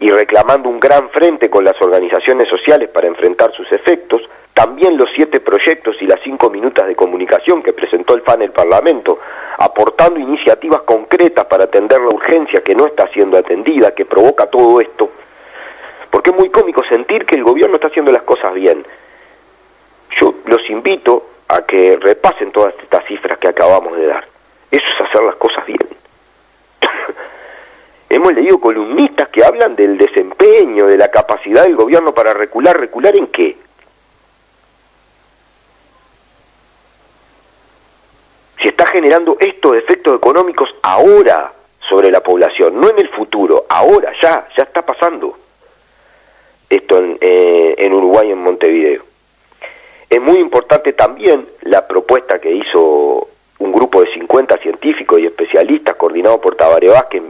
y 0.01 0.11
reclamando 0.11 0.69
un 0.69 0.81
gran 0.81 1.11
frente 1.11 1.51
con 1.51 1.63
las 1.63 1.81
organizaciones 1.81 2.49
sociales 2.49 2.89
para 2.89 3.07
enfrentar 3.07 3.53
sus 3.53 3.71
efectos, 3.71 4.23
también 4.55 4.97
los 4.97 5.11
siete 5.15 5.41
proyectos 5.41 5.97
y 6.01 6.07
las 6.07 6.21
cinco 6.23 6.49
minutos 6.51 6.87
de 6.87 6.97
comunicación 6.97 7.63
que 7.63 7.75
presentó 7.75 8.15
el 8.15 8.23
FAN 8.23 8.43
el 8.43 8.51
Parlamento, 8.51 9.19
aportando 9.59 10.19
iniciativas 10.19 10.83
concretas 10.83 11.45
para 11.47 11.65
atender 11.65 12.01
la 12.01 12.09
urgencia 12.09 12.63
que 12.63 12.75
no 12.75 12.87
está 12.87 13.09
siendo 13.09 13.37
atendida, 13.37 13.95
que 13.95 14.07
provoca 14.07 14.47
todo 14.47 14.81
esto, 14.81 15.11
porque 16.11 16.31
es 16.31 16.37
muy 16.37 16.49
cómico 16.51 16.83
sentir 16.85 17.27
que 17.27 17.37
el 17.37 17.45
gobierno 17.45 17.77
está 17.77 17.89
haciendo 17.89 18.11
las 18.11 18.23
cosas 18.23 18.55
bien. 18.55 18.85
Yo 20.19 20.35
los 20.47 20.69
invito 20.71 21.27
a 21.49 21.63
que 21.63 21.97
repasen 22.01 22.51
todas 22.53 22.75
estas 22.83 23.05
cifras 23.05 23.39
que 23.39 23.49
acabamos 23.49 23.97
de 23.97 24.07
dar. 24.07 24.25
Eso 24.71 24.87
es 24.95 25.09
hacer 25.09 25.23
las 25.23 25.37
cosas 25.37 25.65
bien. 25.67 26.00
Hemos 28.13 28.35
leído 28.35 28.59
columnistas 28.59 29.29
que 29.29 29.45
hablan 29.45 29.77
del 29.77 29.97
desempeño, 29.97 30.89
de 30.89 30.97
la 30.97 31.13
capacidad 31.13 31.63
del 31.63 31.77
gobierno 31.77 32.13
para 32.13 32.35
recular. 32.35 32.77
¿Recular 32.77 33.15
en 33.15 33.29
qué? 33.29 33.57
Si 38.61 38.67
está 38.67 38.87
generando 38.87 39.37
estos 39.39 39.77
efectos 39.77 40.17
económicos 40.17 40.69
ahora 40.83 41.53
sobre 41.89 42.11
la 42.11 42.21
población, 42.21 42.81
no 42.81 42.91
en 42.91 42.99
el 42.99 43.09
futuro, 43.11 43.67
ahora, 43.69 44.13
ya, 44.21 44.49
ya 44.57 44.65
está 44.65 44.85
pasando 44.85 45.39
esto 46.69 46.99
en, 46.99 47.17
eh, 47.21 47.77
en 47.79 47.93
Uruguay, 47.93 48.33
en 48.33 48.39
Montevideo. 48.39 49.05
Es 50.09 50.21
muy 50.21 50.39
importante 50.41 50.95
también 50.95 51.47
la 51.63 51.87
propuesta 51.87 52.41
que 52.41 52.51
hizo 52.51 53.29
un 53.61 53.73
grupo 53.73 54.03
de 54.03 54.13
50 54.15 54.57
científicos 54.59 55.21
y 55.21 55.27
especialistas 55.27 55.95
coordinado 55.95 56.41
por 56.41 56.57
Tabaré 56.57 56.89
Vázquez, 56.89 57.23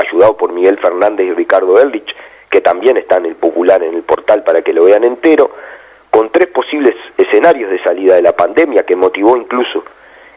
ayudado 0.00 0.36
por 0.36 0.52
Miguel 0.52 0.78
Fernández 0.78 1.26
y 1.26 1.32
Ricardo 1.32 1.80
Eldich, 1.80 2.14
que 2.50 2.60
también 2.60 2.96
está 2.96 3.16
en 3.16 3.26
el 3.26 3.34
popular 3.34 3.82
en 3.82 3.94
el 3.94 4.02
portal 4.02 4.42
para 4.42 4.62
que 4.62 4.72
lo 4.72 4.84
vean 4.84 5.04
entero, 5.04 5.50
con 6.10 6.30
tres 6.30 6.48
posibles 6.48 6.94
escenarios 7.16 7.70
de 7.70 7.82
salida 7.82 8.14
de 8.14 8.22
la 8.22 8.36
pandemia 8.36 8.84
que 8.84 8.94
motivó 8.94 9.36
incluso 9.36 9.82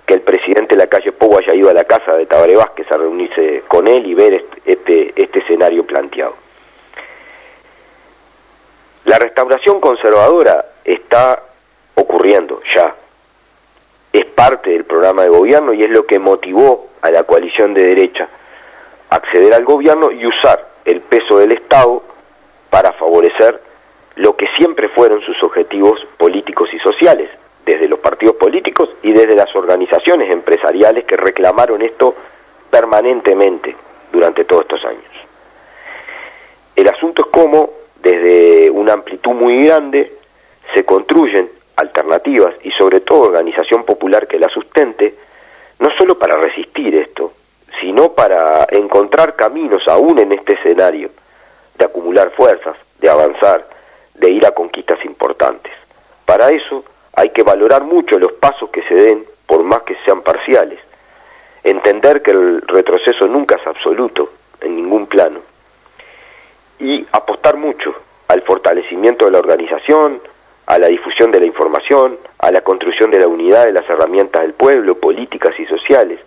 que 0.05 0.13
el 0.13 0.21
presidente 0.21 0.75
de 0.75 0.77
la 0.77 0.87
calle 0.87 1.11
Pou 1.11 1.37
haya 1.37 1.53
ido 1.53 1.69
a 1.69 1.73
la 1.73 1.83
casa 1.83 2.15
de 2.15 2.25
Tabaré 2.25 2.55
Vázquez 2.55 2.89
a 2.91 2.97
reunirse 2.97 3.63
con 3.67 3.87
él 3.87 4.05
y 4.05 4.13
ver 4.13 4.45
este, 4.65 5.13
este, 5.15 5.39
escenario 5.39 5.85
planteado. 5.85 6.35
La 9.05 9.19
restauración 9.19 9.79
conservadora 9.81 10.65
está 10.83 11.41
ocurriendo 11.95 12.61
ya, 12.75 12.95
es 14.13 14.25
parte 14.27 14.69
del 14.69 14.85
programa 14.85 15.23
de 15.23 15.29
gobierno 15.29 15.73
y 15.73 15.83
es 15.83 15.89
lo 15.89 16.05
que 16.05 16.19
motivó 16.19 16.87
a 17.01 17.11
la 17.11 17.23
coalición 17.23 17.73
de 17.73 17.85
derecha 17.85 18.29
acceder 19.09 19.53
al 19.53 19.65
gobierno 19.65 20.11
y 20.11 20.25
usar 20.25 20.67
el 20.85 21.01
peso 21.01 21.37
del 21.37 21.51
Estado 21.51 22.03
para 22.69 22.93
favorecer 22.93 23.61
lo 24.15 24.35
que 24.35 24.47
siempre 24.57 24.89
fueron 24.89 25.21
sus 25.21 25.41
objetivos 25.43 25.99
políticos 26.17 26.69
y 26.73 26.79
sociales, 26.79 27.29
desde 27.65 27.87
los 27.87 27.99
partidos 27.99 28.35
políticos 28.35 28.89
y 29.01 29.11
desde 29.11 29.35
las 29.35 29.53
organizaciones 29.55 30.29
empresariales 30.31 31.05
que 31.05 31.17
reclamaron 31.17 31.81
esto 31.81 32.15
permanentemente 32.69 33.75
durante 34.11 34.45
todos 34.45 34.63
estos 34.63 34.85
años. 34.85 35.03
El 36.75 36.87
asunto 36.87 37.23
es 37.23 37.27
cómo, 37.31 37.71
desde 38.01 38.69
una 38.69 38.93
amplitud 38.93 39.31
muy 39.31 39.65
grande, 39.65 40.13
se 40.73 40.85
construyen 40.85 41.49
alternativas 41.75 42.55
y 42.63 42.71
sobre 42.71 43.01
todo 43.01 43.21
organización 43.21 43.83
popular 43.83 44.27
que 44.27 44.39
la 44.39 44.49
sustente, 44.49 45.15
no 45.79 45.89
solo 45.97 46.17
para 46.17 46.37
resistir 46.37 46.95
esto, 46.95 47.31
sino 47.79 48.13
para 48.13 48.67
encontrar 48.69 49.35
caminos 49.35 49.87
aún 49.87 50.19
en 50.19 50.31
este 50.31 50.53
escenario, 50.53 51.09
de 51.77 51.85
acumular 51.85 52.31
fuerzas, 52.31 52.75
de 52.99 53.09
avanzar, 53.09 53.67
de 54.13 54.29
ir 54.29 54.45
a 54.45 54.51
conquistas 54.51 55.03
importantes. 55.05 55.73
Para 56.25 56.49
eso 56.49 56.83
hay 57.13 57.29
que 57.29 57.43
valorar 57.43 57.83
mucho 57.83 58.17
los 58.17 58.33
pasos 58.33 58.69
que 58.69 58.83
se 58.83 58.95
den, 58.95 59.25
por 59.45 59.63
más 59.63 59.83
que 59.83 59.95
sean 60.05 60.21
parciales, 60.21 60.79
entender 61.63 62.21
que 62.21 62.31
el 62.31 62.61
retroceso 62.61 63.27
nunca 63.27 63.55
es 63.55 63.67
absoluto, 63.67 64.29
en 64.61 64.75
ningún 64.75 65.07
plano, 65.07 65.39
y 66.79 67.05
apostar 67.11 67.57
mucho 67.57 67.93
al 68.27 68.41
fortalecimiento 68.41 69.25
de 69.25 69.31
la 69.31 69.39
organización, 69.39 70.21
a 70.65 70.77
la 70.79 70.87
difusión 70.87 71.31
de 71.31 71.39
la 71.39 71.45
información, 71.45 72.17
a 72.39 72.51
la 72.51 72.61
construcción 72.61 73.11
de 73.11 73.19
la 73.19 73.27
unidad 73.27 73.65
de 73.65 73.71
las 73.71 73.87
herramientas 73.89 74.41
del 74.41 74.53
pueblo, 74.53 74.95
políticas 74.95 75.53
y 75.59 75.65
sociales, 75.65 76.19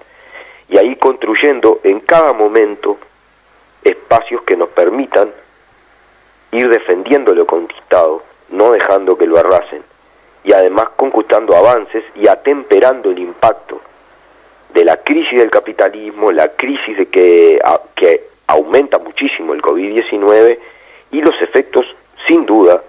y 0.69 0.79
ahí 0.79 0.97
construyendo 0.97 1.81
en 1.83 2.01
cada 2.01 2.33
momento 2.33 2.99
espacios 3.83 4.43
que 4.43 4.57
nos 4.57 4.69
permitan 4.71 5.31
ir 6.53 6.69
defendiendo 6.69 7.35
lo 7.35 7.47
conquistado, 7.47 8.23
no 8.51 8.73
dejando 8.73 9.17
que 9.17 9.27
lo 9.27 9.39
arrasen, 9.39 9.83
y 10.45 10.53
además 10.53 10.91
conquistando 10.97 11.57
avances 11.57 12.05
y 12.15 12.29
atemperando 12.29 13.11
el 13.11 13.19
impacto 13.19 13.81
de 14.73 14.85
la 14.85 14.99
crisis 14.99 15.39
del 15.39 15.51
capitalismo, 15.51 16.33
la 16.33 16.49
crisis 16.49 16.97
de 16.97 17.07
que, 17.07 17.59
que 17.95 18.29
aumenta 18.47 18.99
muchísimo 18.99 19.55
el 19.55 19.63
COVID-19 19.63 20.59
y 21.13 21.23
los 21.23 21.35
efectos, 21.43 21.87
sin 22.27 22.47
duda, 22.47 22.83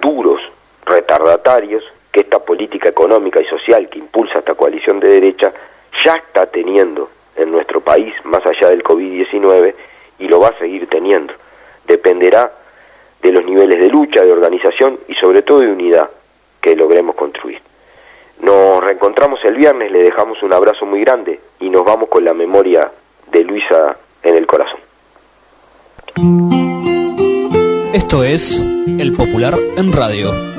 duros, 0.00 0.40
retardatarios, 0.84 1.84
que 2.10 2.20
esta 2.20 2.38
política 2.38 2.90
económica 2.90 3.40
y 3.40 3.46
social 3.46 3.88
que 3.88 3.98
impulsa 3.98 4.40
esta 4.40 4.54
coalición 4.54 5.00
de 5.00 5.08
derecha 5.08 5.52
ya 6.04 6.12
está 6.14 6.46
teniendo 6.46 7.10
en 7.36 7.50
nuestro 7.50 7.80
país, 7.80 8.12
más 8.24 8.44
allá 8.46 8.70
del 8.70 8.82
COVID-19, 8.82 9.74
y 10.18 10.28
lo 10.28 10.40
va 10.40 10.48
a 10.48 10.58
seguir 10.58 10.86
teniendo. 10.88 11.34
Dependerá 11.86 12.52
de 13.22 13.32
los 13.32 13.44
niveles 13.44 13.80
de 13.80 13.88
lucha, 13.88 14.22
de 14.22 14.32
organización 14.32 14.98
y 15.08 15.14
sobre 15.14 15.42
todo 15.42 15.60
de 15.60 15.70
unidad 15.70 16.10
que 16.60 16.76
logremos 16.76 17.14
construir. 17.14 17.60
Nos 18.40 18.82
reencontramos 18.82 19.40
el 19.44 19.56
viernes, 19.56 19.90
le 19.90 20.00
dejamos 20.00 20.42
un 20.42 20.52
abrazo 20.52 20.84
muy 20.84 21.00
grande 21.00 21.40
y 21.60 21.70
nos 21.70 21.84
vamos 21.84 22.08
con 22.08 22.24
la 22.24 22.34
memoria 22.34 22.90
de 23.30 23.44
Luisa 23.44 23.96
en 24.22 24.36
el 24.36 24.46
corazón. 24.46 24.80
Esto 27.94 28.24
es 28.24 28.58
El 28.98 29.12
Popular 29.12 29.54
en 29.76 29.92
Radio. 29.92 30.51